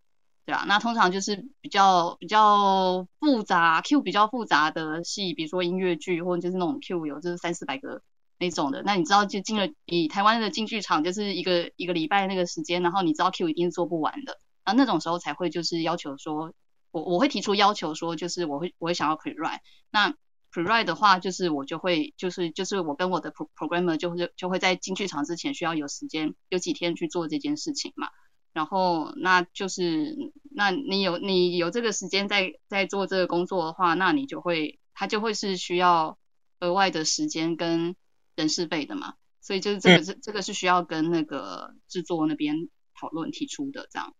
[0.49, 8.01] 对啊，那通常就是比较比较复杂，Q 比较复杂的戏，比如说音乐剧，或者就是那种 Q 有就是三四百个
[8.39, 8.83] 那种的。
[8.83, 16.55] 那你知道就进了以台湾的进剧场，就是一个一个礼拜那个时间，然后你知道 Q 一定是做不完的，然后那种时候才会就是要求说，
[16.93, 19.59] 我我会提出要求说，就是我会我会想要 pre-ride。
[19.91, 20.15] 那
[20.51, 28.09] pre-ride 的话，就是我就会就是就是我跟我的 pro programmer 就会就会在进剧场之前需要有时间有几天去做这件事情嘛。
[28.53, 36.19] 然后，那就是，那你有你有这个时间在在做这个工作的话，那你就会，他就会是需要
[36.59, 37.95] 额外的时间跟
[38.35, 39.15] 人事费的嘛。
[39.41, 42.69] 所以就是这个是、嗯、这个是需要跟那个制作那边
[42.99, 44.13] 讨论提出的，这样。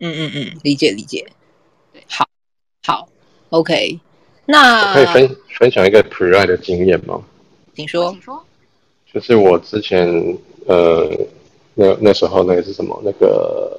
[0.00, 1.32] 嗯嗯嗯，理解理解。
[1.92, 2.28] 对，好，
[2.82, 3.08] 好
[3.50, 4.00] ，OK。
[4.46, 7.24] 那可以分分享一个 pre-ride 的经验吗？
[7.74, 8.44] 请说，请说。
[9.12, 10.08] 就是我之前
[10.66, 11.28] 呃。
[11.74, 13.00] 那那时候那个是什么？
[13.04, 13.70] 那个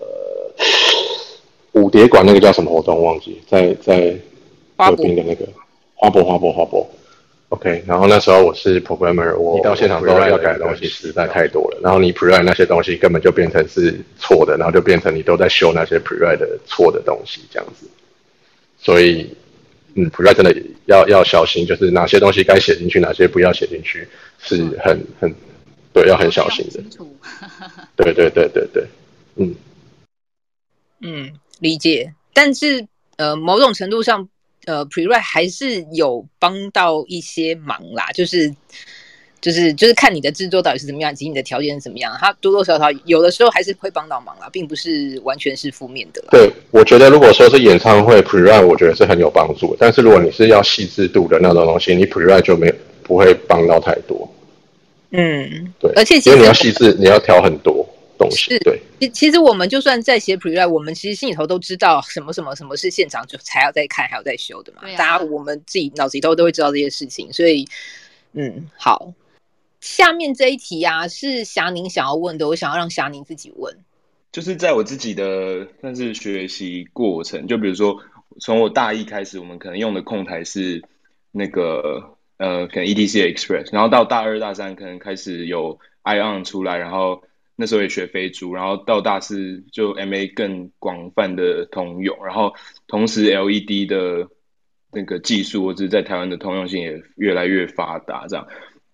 [1.73, 3.03] 五蝶馆那个叫什么活动？
[3.03, 4.15] 忘记在在
[4.77, 5.47] 河滨的那个
[5.95, 6.87] 花博花博花博。
[7.49, 11.79] OK，然后那时候我是 programmer，我一到现场都要改的东西实在太多了。
[11.81, 17.87] 然后你 pre-ride 那些东西根本就变成是错的，然后就变成你都在修那些 pre-ride 的错的东西这样子。
[18.79, 19.29] 所以，
[19.93, 24.07] 嗯，pre-ride 真的要要小心，就是哪些东西该写进去，哪些不要写进去，
[24.39, 25.33] 是很很。
[25.95, 26.83] 对，要很小心的。
[27.95, 28.83] 对对对对对，
[29.37, 29.55] 嗯
[30.99, 32.13] 嗯，理解。
[32.33, 32.85] 但是
[33.15, 34.27] 呃，某种程度上，
[34.65, 38.11] 呃，pre-ride 还是有帮到一些忙啦。
[38.11, 38.53] 就是
[39.39, 46.27] 就是就是看你的制作到底是怎么样，以及你的条件是怎么样，它多多少少有的时候还是会帮到忙啦，并不是完全是负面的啦。
[46.31, 49.73] 对，我觉得如果说是演唱会 pre-ride，我觉得是很有帮助。
[49.79, 52.69] 但是如果你是要细致度的那种东西，你 pre-ride 就没
[53.01, 54.29] 不会帮到太多。
[55.15, 57.87] 嗯，对，而且其实你要细致，你要调很多
[58.17, 58.51] 东西。
[58.51, 64.81] 是对，其其实我们就算在写 pre-ride，我们其实心里头都知道什么什么什么是现场就才要再看，还要再修的嘛。
[64.83, 67.67] 啊、大家我们自己脑子里头都会知道这些事情，所以
[68.33, 69.13] 嗯，好。
[69.81, 73.77] 下面这一题啊，是霞宁想要问的，我想要让霞宁自己问。
[74.31, 78.01] 就是在我自己的算是学习过程，就比如说
[78.39, 80.83] 从我大一开始，我们可能用的控台是
[81.31, 82.14] 那个。
[82.37, 87.23] 呃，可能 ETC Express，然后到大二大三可能开始有 Ion 出来，然后
[87.55, 92.53] 那时候也学飞猪，然后到大四就 MA 更广泛的通用，然后
[92.87, 94.27] 同时 LED 的
[94.91, 98.45] 那个技术或者在台湾的通用性也越来越发达，这样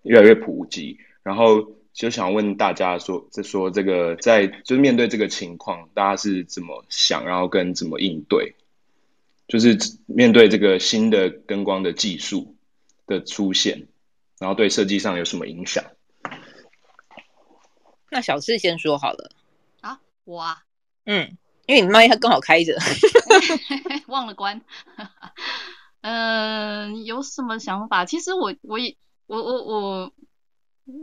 [0.03, 8.53] 越来越普及，然后就想问大家说，就说这个在就是面对这个情况，大家是怎么想，然后跟怎么应对，
[9.47, 12.55] 就是面对这个新的灯光的技术。
[13.11, 13.87] 的出现，
[14.39, 15.83] 然后对设计上有什么影响？
[18.09, 19.31] 那小四先说好了
[19.81, 19.99] 啊。
[20.23, 20.63] 我啊，
[21.05, 22.77] 嗯，因为你麦它刚好开着，
[24.07, 24.61] 忘了关。
[26.01, 28.05] 嗯、 呃，有什么想法？
[28.05, 28.97] 其实我我也
[29.27, 30.13] 我我我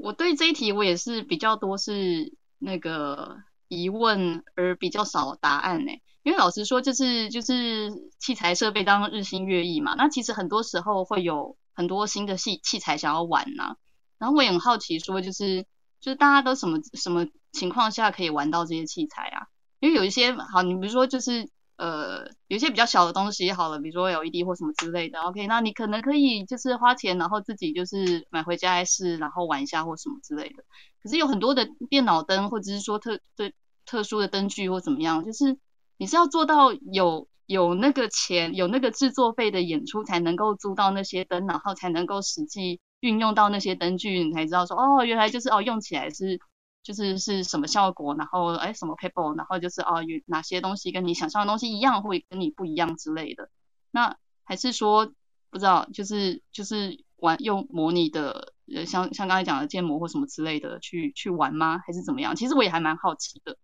[0.02, 3.38] 我对这一题我也是比较多是那个
[3.68, 5.92] 疑问而比较少答案呢。
[6.24, 13.76] 因为老实说，就是就是器材设备当日新月异嘛，那其实很多时候会有很多新的器器材想要玩呐、
[14.18, 15.62] 然后我也很好奇，说就是
[16.00, 19.46] 就是大家都什么什么情况下可以玩到这些器材啊？
[19.78, 21.48] 因为有一些好，你比如说就是。
[21.78, 30.64] 呃，有一些比较小的东西好了，比如说 LED 或什么之类的，OK，那你可能可以就是花钱，然后自己就是买回家来试，然后玩一下或什么之类的。
[31.00, 33.54] 可是有很多的电脑灯或者是说特对
[33.86, 35.56] 特殊的灯具或怎么样，就是
[35.98, 46.38] 你是要做到有有那个钱，有那个制作费的演出才能够租到那些灯，然后才能够实际运用到那些灯具，你才知道说哦，原来就是哦用起来是。
[46.80, 53.50] 就是是什么效果，然后哎什么 paper，然后就是哦有哪些东西跟你想象的东西一样，会跟你不一样之类的。
[53.90, 55.12] 那还是说
[55.50, 61.78] 不知道，就是就是玩用模拟的，呃像像刚才讲的建模或什么之类的去去玩吗？
[61.86, 62.34] 还是怎么样？
[62.36, 63.58] 其实我也还蛮好奇的。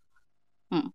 [0.71, 0.93] 嗯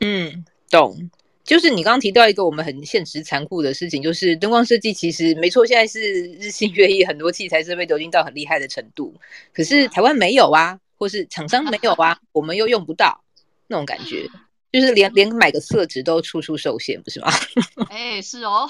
[0.00, 1.08] 嗯，懂。
[1.44, 6.00] 就是你刚刚提到一个我们很现实残酷的事情，就是灯光设计其实没错，现在是
[6.40, 9.14] 日新月异，很多器材设备都已经到很厉害的程度。
[9.52, 13.20] 可是台湾没有啊，或是厂商没有啊，我们又用不到
[13.66, 14.26] 那种感觉，
[14.72, 17.30] 就是连连买个色纸都处处受限，不是吗？
[17.90, 18.66] 哎，是哦，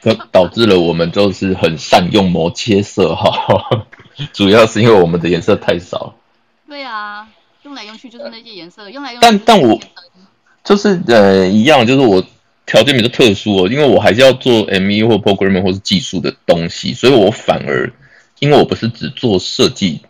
[0.00, 3.86] 这导致了我们就是很善用磨切色哈，
[4.32, 6.16] 主要是因为我们的颜色太少。
[6.66, 7.28] 对啊，
[7.64, 9.26] 用来用去就是那些颜色，用来用去。
[9.26, 9.78] 但但我。
[10.70, 12.24] 就是呃一样，就是我
[12.64, 17.92] 条件比较特殊哦，因为我还是要做 ME 或 programming 或是技术的东西，所以我反而
[18.38, 20.00] 因为我不是只做设计，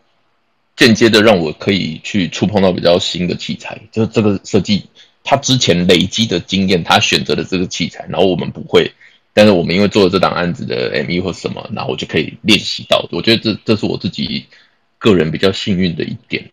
[0.77, 4.85] 间接的让我可以去触碰到比较新的器材，就是这个设计
[5.25, 8.93] 他之前累积的经验，他选择的这个器材，然后我们不会，
[9.33, 14.45] 但是我们因为做了这档案子的 ME 或什么，然后我就可以练习到，我觉得这这是我自己
[14.99, 16.51] 个人比较幸运的一点，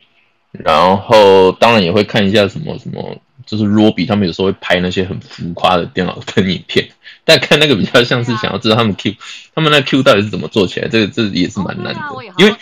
[0.52, 3.18] 然后当然也会看一下什么什么。
[3.46, 6.90] 就是 Robi 他们有时候会拍那些很浮夸的电脑灯影片，
[7.24, 9.16] 但看那个比较像是想要知道他们 Q，、啊、
[9.56, 12.54] 他们那 Q 到底是怎么做起来，这个这也是蛮难的，哦啊、因为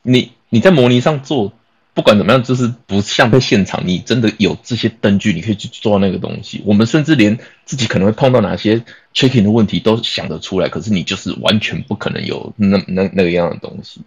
[0.00, 1.52] 你你在模拟上做，
[1.92, 6.62] 不管怎么样，就是不像在现场，你真的有这些灯具，你可以去做那个东西。
[6.64, 8.82] 我们甚至连自己可能会碰到哪些
[9.12, 14.00] checking 的问题都想得出来，可是你就是完全不可能有那那那个样的东西。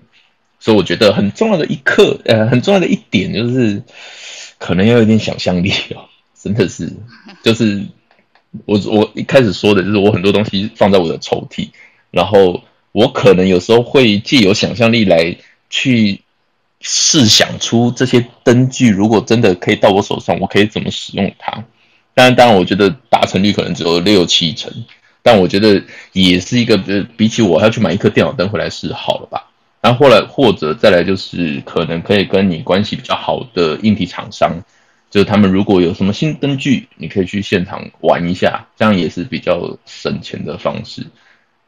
[0.62, 3.84] 所以我觉得很重要的一课，呃，很重要的一点就是。
[4.64, 6.06] 可能要有点想象力哦，
[6.40, 6.94] 真的是，
[7.42, 7.84] 就是
[8.66, 11.70] 我我一开始说的就是我很多东西放在我的抽屉，
[12.12, 15.36] 然后我可能有时候会借由想象力来
[15.72, 16.22] 去
[16.80, 21.52] 试想出这些灯具，如果真的可以到我手上，我可以怎么使用它。
[22.14, 24.72] 当然，当然，我觉得达成率可能只有六七成，
[25.24, 25.82] 但我觉得
[26.14, 29.48] 也是一个呃，比起我要去买一颗电脑灯回来试好了吧。
[29.82, 34.64] 然后后来或者再来就是可能可以跟你关系比较好的硬体厂商，
[35.10, 41.06] 就是他们如果有什么新灯具，你可以去现场玩一下，这样也是比较省钱的方式。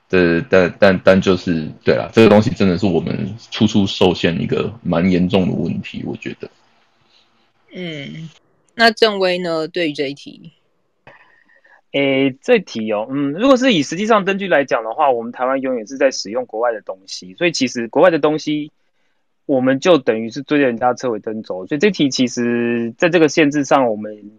[0.10, 6.48] 对，但但但就是对啦，这个东西真的是我们处处受限一个蛮严重的问题，我觉得。
[7.74, 8.30] 嗯，
[8.76, 9.68] 那正威呢？
[9.68, 10.52] 对于这一题？
[11.94, 18.72] 诶，这题哦，嗯，如果是以实际上灯具来讲的话，我们台湾永远是在使用国外的东西，所以其实国外的东西，
[19.46, 21.68] 我们就等于是追着人家车尾灯走。
[21.68, 24.32] 所以这题其实在这个限制上，我们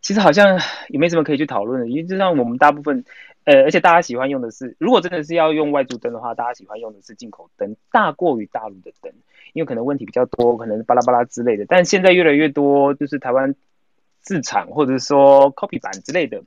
[0.00, 3.04] 其实好像也没什么可以去讨论的，因为就像我们大部分，
[3.44, 9.12] 呃，而且大家喜欢用的是，如果真的是要用外铸灯的话，大家喜欢用的是进口灯，大过于大陆的灯，
[9.52, 11.64] 因为可能问题比较多，可能巴拉巴拉之类的。
[11.68, 13.54] 但现在越来越多就是台湾
[14.20, 16.42] 自产或者说 copy 版之类的。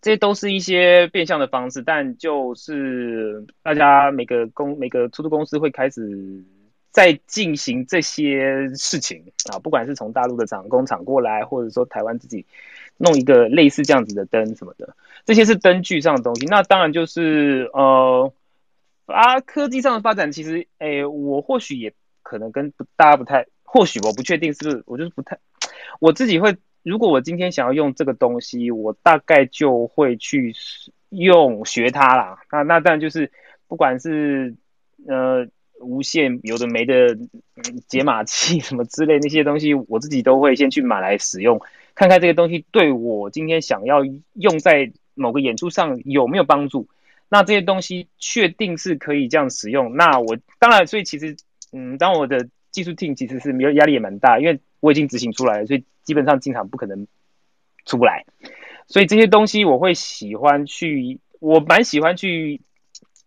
[0.00, 6.42] 这些都是一些变相的方式，但就是大家每个公每个出租公司会开始
[6.90, 9.22] 在进行这些事情
[9.52, 12.46] 啊，不管是从大陆的厂工厂过来，或者说台湾自己
[12.96, 16.46] 弄一个类似这样子的灯什么的，这些是灯具上的东西。
[16.46, 18.32] 那当然就是呃
[19.06, 25.38] 啊，科技上的发展，其实诶，我或许也可能跟大家不太，或许我不确定是不是，我就是不太，
[26.00, 26.56] 我自己会。
[26.82, 30.54] 如果我今天想要用这个东西，我大概就会去
[31.10, 32.38] 用学它啦。
[32.50, 33.30] 那那当然就是
[33.68, 34.54] 不管是
[35.06, 35.46] 呃
[35.80, 37.18] 无线有的没的
[37.88, 41.60] 解码器什么之类那些东西，我自己都会先去买来使用，
[41.94, 44.02] 看看这个东西对我今天想要
[44.34, 46.88] 用在某个演出上有没有帮助。
[47.28, 51.36] 那这些东西确定是可以这样使用，那我当然所以其实
[51.72, 57.06] 嗯，当我的技术 team 其实是没有压力也蛮大，因为我已经执行出来了，所以基本上进场不可能
[57.86, 58.24] 出不来。
[58.88, 62.60] 所以这些东西我会喜欢去，我蛮喜欢去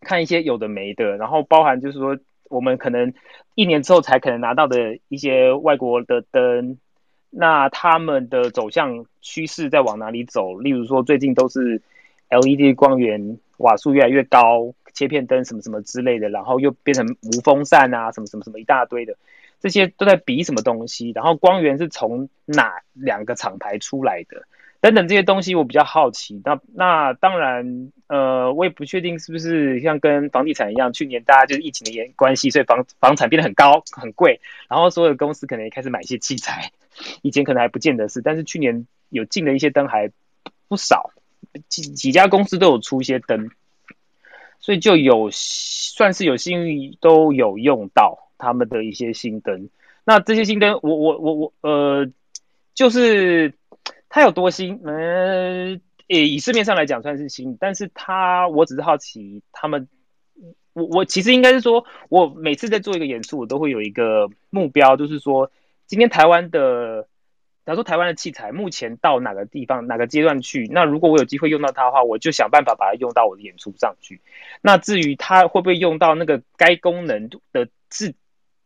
[0.02, 2.18] 看一些有的没的，然后包含就是说
[2.50, 3.14] 我们可能
[3.56, 6.78] 一年之后才可能拿到的一些外国的灯，
[7.30, 10.60] 那他们的走向趋势在往哪里走？
[10.60, 11.82] 例如说最近都是
[12.28, 19.16] LED 光源瓦数越来越高，切片灯什么什么之类的，然后又变成无风扇啊，什么什么什么一大堆的，
[19.64, 21.14] 这些都在比什么东西？
[21.16, 24.44] 然后光源是从哪两个厂牌出来的？
[24.82, 36.74] 等等这些东西我比较好奇，那那当然，呃，我也不确定是不是像跟房地产一样，去年大家就是疫情的原关系，所以房房产变得很高很贵，然后所有公司可能也开始买一些器材，
[37.24, 40.12] 以前可能还不见得是，但是去年有进的一些灯还
[40.68, 41.12] 不少，
[41.70, 43.50] 几几家公司都有出一些灯，
[44.60, 49.70] 所以就有算是有幸运都有用到他们的一些新灯，
[50.04, 52.12] 那这些新灯，我我我我呃，
[52.76, 53.54] 就是。
[54.16, 54.80] 它有多新？
[54.86, 59.88] 嗯，以市面上来讲算是新，但是它我只是好奇，他们，
[60.74, 65.50] 我我其实应该是说，我每次在做一个演出，我都会有一个目标，就是说，
[65.88, 67.08] 今天台湾的，
[67.66, 74.22] 假如说台湾的器材目前到哪个地方、哪个阶段去，那如果我有机会用到它的话，我就想办法把它用到我的演出上去。
[74.62, 78.14] 那至于它会不会用到那个该功能的字。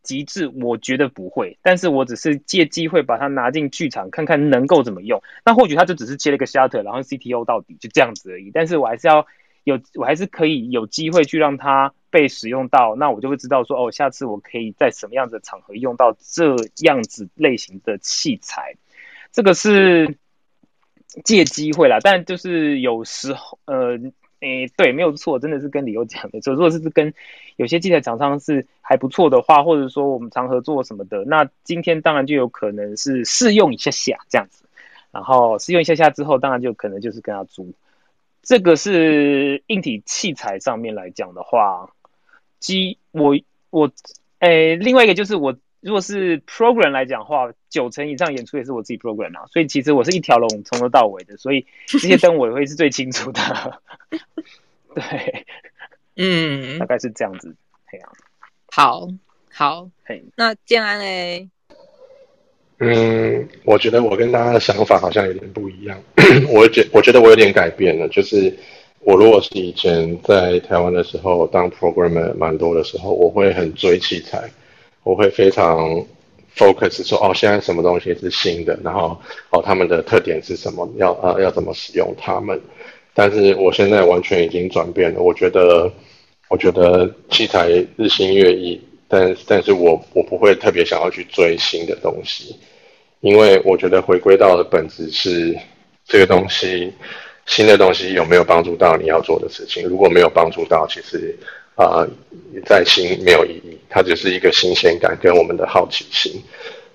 [0.02, 5.22] 极致，我觉得不会，但是我只是借机会把它拿进剧场，看看能够怎么用。
[5.44, 8.50] 那或许它就只是切了一个 shutter，然后 CTO 到底就这样子而已。
[8.52, 9.26] 但是我还是要
[9.64, 18.76] 有，我还是可以有机会去让它被使用到，那我就会知道说，哦，下次我可以在什么样的场合用到这样子类型的器材。
[19.32, 20.16] 这个是
[21.24, 23.98] 借机会啦，但就是有时候，呃。
[24.40, 26.40] 诶，对，没有错，真的是跟理由讲的。
[26.40, 27.12] 错如果是跟
[27.56, 34.64] 有些器材厂商是还不错的话，或者说我们常合作什么的，那今天当然就有可能是试用一下下这样子，
[35.10, 37.72] 然后试用一下下之后，当然就可能就是跟他租。
[38.42, 41.90] 这个是硬体器材上面来讲的话，
[42.60, 43.36] 机我
[43.70, 43.90] 我
[44.38, 45.56] 诶，另外一个就是我。
[45.80, 53.80] 如果是 program 来讲的话，九成以上演出也是我自己 program 啊，所以其实我是一条龙从头到尾的，所以这些灯我也会是最清楚的。
[54.94, 55.46] 对，
[56.16, 57.54] 嗯，大概是这样子。
[57.90, 58.12] 这样，
[58.70, 59.08] 好，
[59.50, 61.48] 好，嘿，那建安嘞？
[62.80, 65.98] 嗯，我觉得我跟大家的想法好像有点不一样。
[66.52, 68.52] 我觉我觉得我有点改变了，就是
[69.00, 74.50] 我如果是以前在台湾的时候当 programmer 蛮多的时候，我会很追器材。
[75.02, 76.04] 我会非常
[76.56, 79.18] focus 说哦，现在什么东西是新的，然后
[79.50, 82.60] 哦，他们的特点是什么，要呃要怎么使用它们。
[83.14, 85.90] 但是我现在完全已经转变了，我觉得
[86.48, 92.56] 我觉得器材日新月异，但但是我我不会特别想要去追新的东西，
[93.20, 95.56] 因为我觉得回归到的本质是
[96.06, 96.92] 这个东西
[97.46, 101.38] 新的东西有没有帮助到你要做的事情，如果没有帮助到，其实。
[101.78, 102.08] 啊、呃，
[102.66, 106.42] 再新没有意义，它只是一个新鲜感跟我们的好奇心。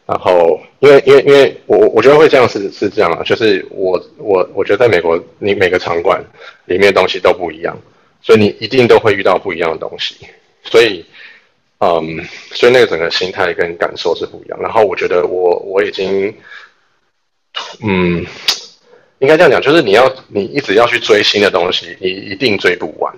[0.06, 6.22] 然后，因为因为因为我我觉得会这样是是这样啊，就是我我我觉得在美国，你每个场馆
[6.66, 7.80] 里面东西都不一样，
[8.22, 10.18] 所以你一定都会遇到不一样的东西。
[10.66, 11.06] 所以，
[11.80, 12.22] 嗯，
[12.52, 14.60] 所以那个整个心态跟感受是不一样。
[14.62, 16.36] 然后，我觉得我我已经，
[17.82, 18.26] 嗯，
[19.20, 23.16] 应该这样讲，就是你要你一直要去追新的东西，你一定追不完。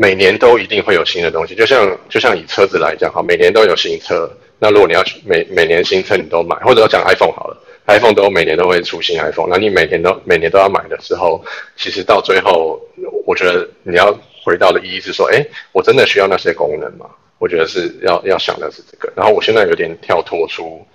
[0.00, 4.30] 每年都一定会有新的东西，就像就像以车子来讲哈，每年都有新车。
[4.60, 9.48] 那如果你要去每每年新车你都买，或者讲 iPhone 好了，iPhone 都每年都会出新 iPhone。
[9.50, 11.44] 那你每年都每年都要买的时候，
[11.76, 12.80] 其实到最后，
[13.26, 17.06] 我觉得你要回到的意义是说，哎，我真的需要那些功能吗？
[17.40, 19.12] 我觉得是要要想的是这个。
[19.16, 20.86] 然后我现在有点跳脱出，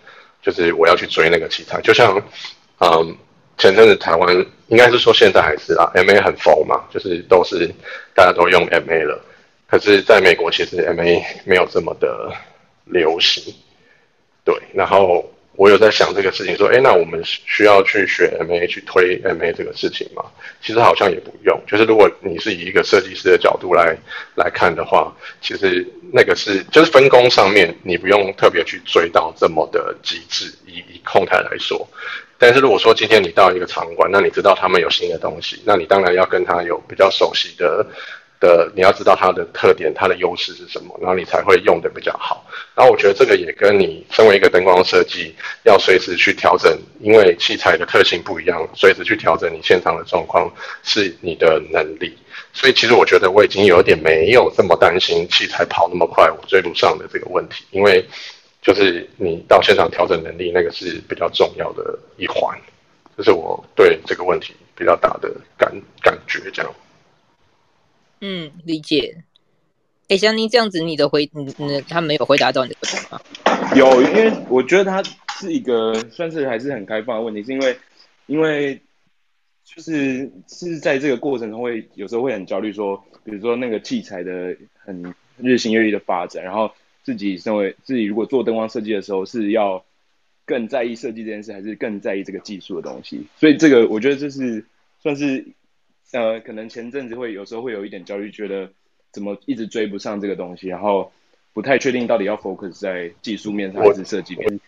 [0.42, 2.24] 就是我要去追那个器材，就像
[2.80, 3.18] 嗯。
[3.58, 7.70] 前阵子台湾应该是说现在还是啊，MA 很疯嘛，就是都是
[8.14, 9.24] 大家都用 MA 了。
[9.68, 12.32] 可是在美国其实 MA 没有这么的
[12.86, 13.54] 流行，
[14.44, 14.56] 对。
[14.74, 20.24] 然后我有在想这个事情，说，哎，那我们需要去学 MA 去推 MA 这个事情吗？
[20.62, 21.60] 其实好像也不用。
[21.68, 23.96] 就是如果你是以一个设计师的角度来
[24.36, 30.52] 来看的话，其实那个是就是分工上面你不用特别去追到这么的极致。
[30.68, 31.88] 以以控台来说。
[32.46, 37.88] 但是如果说今天你到一个场馆，那你知道他们有新的东西，那你当然要跟他有比较熟悉的
[38.42, 42.46] 的，你要知道它的特点、它的优势是什么，然后你才会用得比较好。
[42.76, 45.34] 然后我觉得这个也跟你身为一个灯光设计，
[45.64, 52.14] 要随时去调整，因为器材的特性不一样，随时去调整你现场的状况是你的能力。
[52.52, 58.06] 所以其实我觉得我已经有点没有这么担心器材跑那么快我追不上的这个问题，因为。
[58.64, 62.58] 就是你到现场调整能力，那个是比较重要的一环。
[63.16, 66.74] 这是我对这个问题比较大的感感觉，这样。
[68.22, 69.24] 嗯，理解。
[70.08, 73.22] 哎，像你这样子，你的回，你你他没有回答到你的问题吗？
[73.76, 75.04] 有，因为我觉得他
[75.40, 77.78] 是一个算是还是很开放的问题，是因为
[78.28, 78.80] 因为
[79.64, 86.72] 就是是在这个过程中会有时候会很焦虑，说比如说那个器材的很日新月异的发展，然后
[87.04, 89.84] 自己身为自己如果做灯光设计的时候是要。
[90.46, 93.26] 更在意设计这件事，还是更在意这个技术的东西？
[93.38, 94.62] 所以这个我觉得这是
[95.02, 95.42] 算是
[96.12, 98.70] 呃，可能前阵子会有时候会有一点焦虑，觉得
[99.14, 101.10] 怎么一直追不上这个东西，然后
[101.54, 104.60] 不太确定到底要 focus 在技术面上还是设计面。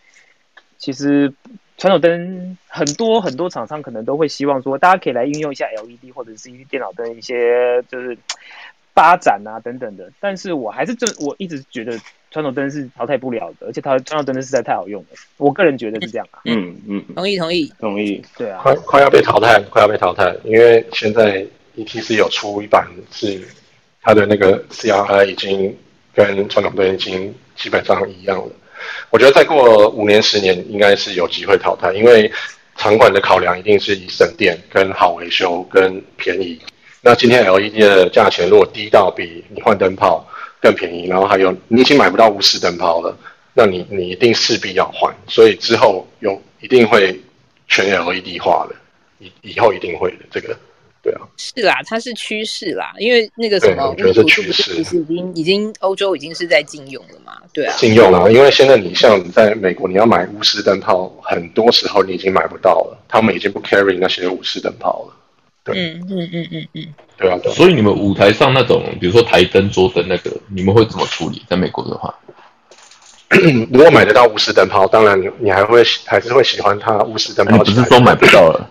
[0.78, 1.30] 其实
[1.76, 8.16] 传统灯很多很多厂商可能都会希望说，大家可以来运用一下 LED 或者是一些电脑灯一些就是
[8.94, 10.10] 发展啊等等的。
[10.20, 12.00] 但是我还是这我一直觉得。
[12.30, 15.08] 传统灯是淘汰不了的，而且它传统灯实在太好用了。
[15.36, 16.40] 我个人觉得是这样啊。
[16.44, 18.22] 嗯嗯，同意同意同意。
[18.36, 21.46] 对啊，快快要被淘汰，快要被淘汰，因为现在
[21.76, 23.40] ETC 有出一版是
[24.02, 25.76] 它的那个 CRI 已经
[26.14, 28.50] 跟传统灯已经基本上一样了。
[29.10, 32.30] 我觉得再过五年十年应该是有机会淘汰，因为
[32.76, 36.60] 场馆的考量一定是以省电、跟好维修、跟便宜。
[37.00, 40.26] 那今天 LED 的价钱如果低到比你换灯泡
[40.66, 43.16] 更便宜，然后还有你已经买不到鎢丝灯泡了，
[43.54, 47.16] 那你你一定势必要换，所以之后有一定会
[47.68, 48.74] 全 LED 化的，
[49.20, 50.56] 以以后一定会的这个，
[51.02, 65.12] 对啊，是啦，它是趋势啦，因为那个什么，我觉得是趋势，其实已经已经欧洲已经是在禁用了嘛，对啊，禁用了，因为现在你像在美国，你要买钨丝灯泡，很多时候你已经买不到了，他们已经不 carry 那些钨丝灯泡了。
[65.68, 71.42] 嗯嗯嗯嗯嗯，对啊，所以你们舞台上那种，比如说台灯、桌灯那个，你们会怎么处理？
[71.48, 72.14] 在美国的话，
[73.72, 77.64] 如果买得到钨丝灯泡，当然你你还会还是会喜欢它钨丝灯泡。
[77.64, 78.70] 只是说买不到了。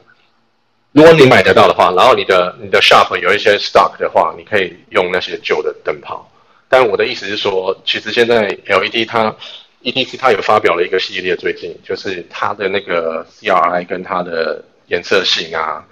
[0.92, 6.30] 如果你买得到的话，然后你的你的 shop 有一些 stock 的话，你可以用那些旧的灯泡。
[6.70, 9.36] 但我的意思是说，其实现在 LED 它
[9.84, 15.84] EDC 它有发表了一个系列，最近就是它的那个 CRI 跟它的颜色性啊。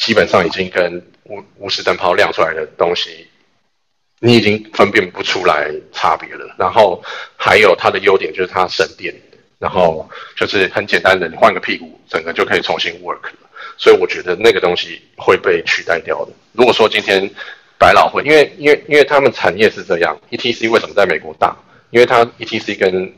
[0.00, 3.28] 基本上已经跟鎢鎢丝灯泡亮出来的东西，
[4.18, 6.56] 你已经分辨不出来差别了。
[6.58, 7.02] 然后
[7.36, 9.14] 还有它的优点就是它省电，
[9.58, 13.50] 然后就是很简单的，你换个屁股，整个就可以重新 work 了。
[13.76, 16.32] 所以我觉得那个东西会被取代掉的。
[16.52, 17.30] 如果说今天
[17.78, 21.54] 百老汇，因为因为因为他们产业是这样，ETC 为什么在美国大？
[21.90, 23.12] 因为它 ETC 跟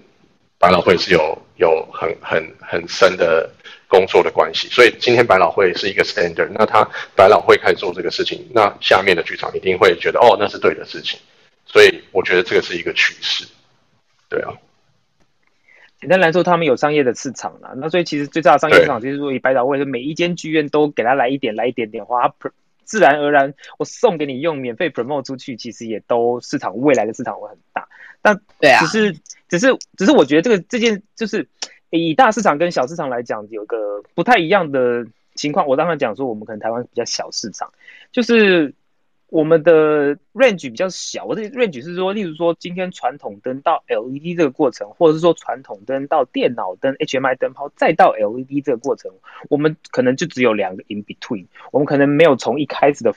[0.58, 3.48] 百老汇是有有很很很深的。
[3.92, 6.82] 工作的关系，所以今天百老汇是一个 standard，那他
[7.14, 11.20] 百老汇开始做这个事情，那下面的剧场一定会觉得哦，那是对的事情，
[11.66, 13.44] 所以我觉得这个是一个趋势，
[14.30, 14.48] 对啊。
[16.00, 22.32] 简单来说，他们有商业的市场啦，那所以其实最大的商业市场就是说，以百老汇，每一间剧院都给他来一点，来一点点花，
[22.84, 27.86] 自然而然我送给你用，免费 promote 出去，其实也都市场未来的市场会很大。
[28.22, 29.12] 但对啊，只是
[29.50, 31.46] 只是只是我觉得这个这件就是。
[31.92, 35.66] 以大市场跟小市场来讲，有个不太一样的情况。
[35.66, 37.70] 我当然讲说，我们可能台湾比较小市场，
[38.12, 38.74] 就是
[39.28, 41.26] 我们的 range 比较小。
[41.26, 49.12] 我的 range 是说，例如说今天传统灯到 LED 这个过程，或者是说传统灯到电脑灯 HMI 灯泡，再到 LED 这个过程，
[49.50, 51.44] 我们可能就只有两个 in between。
[51.72, 53.14] 我们可能没有从一开始的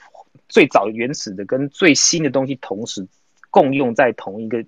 [0.50, 3.06] 最早原始的跟最新的东西同时
[3.50, 4.62] 共用在同一个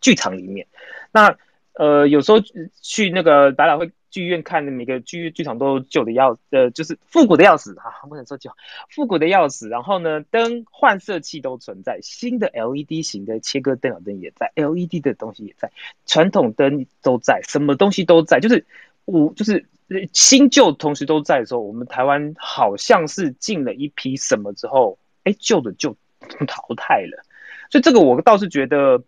[0.00, 0.68] 剧场里面。
[1.10, 1.36] 那
[1.78, 2.38] 呃，有时候
[2.80, 8.50] 去那个百老汇剧院看的每个剧剧场都旧的要，呃，就是复古的要死哈，不能说旧，
[8.88, 9.68] 复古的要死。
[9.68, 15.70] 然后呢，灯换色器都存在，新的 LED 型的切割电脑灯也在，LED 的东西也在，
[16.06, 18.64] 传统灯都在，什么东西都在，就是
[19.04, 19.66] 五就是
[20.14, 25.94] 新旧同时都在的时候，我们台湾好像是进了一批什么之后，哎，旧的就
[26.48, 27.22] 淘汰了，
[27.70, 29.02] 所以这个我倒是觉得。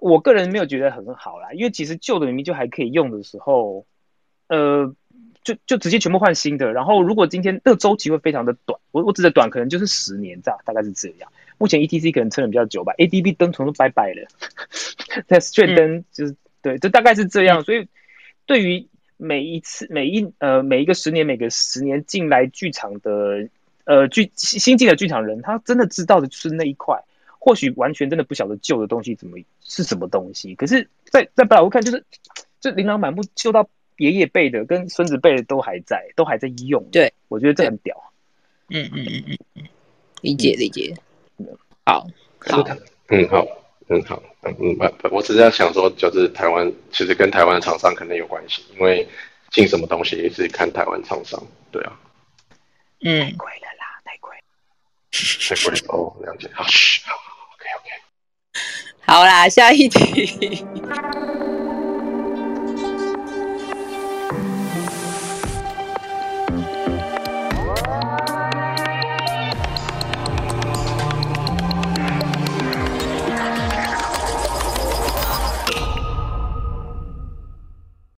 [0.00, 3.86] 我个人没有觉得很好啦，因为其实旧的明明就还可以用的时候，
[4.48, 4.94] 呃，
[5.42, 6.72] 就就直接全部换新的。
[6.72, 11.32] 然后如果今天那个周期会非常的短，我我指的短可能就是十年这样，大概是这样。
[11.58, 14.28] 目前 ETC 可能撑的比较久吧，ADB 灯全都拜拜了，
[15.26, 17.64] 那 Strand 灯就是对，就大概是这样。
[17.64, 17.88] 所以
[18.46, 18.86] 对于
[19.16, 23.48] 每一次每一呃每一个十年每个十年进来剧场的
[23.84, 27.02] 呃剧新进的剧场人，他真的知道的就是那一块。
[27.48, 32.04] 或许完全真的不晓得旧的东西怎么是什么东西，可是在，在在百老汇看，就是
[32.60, 36.84] 这琳琅满目，旧到爷爷辈的跟孙子辈的都还在，都还在用。
[36.92, 38.12] 对，我觉得这很屌。
[38.68, 39.64] 嗯嗯嗯嗯，
[40.20, 40.94] 理解理解。
[41.86, 42.06] 好，
[42.40, 42.62] 好，
[43.08, 43.46] 嗯好，
[43.88, 44.22] 很好。
[44.42, 49.08] 嗯嗯，我只是在想说，就是台湾其实跟台湾的厂商可能有关系，因为
[49.52, 51.42] 进什么东西也是看台湾厂商，
[51.72, 51.98] 对啊。
[53.00, 54.36] 嗯，太贵了啦，太贵。
[55.48, 56.50] 太贵哦，了解。
[56.52, 56.66] 好。
[59.06, 60.64] 好啦，下一题。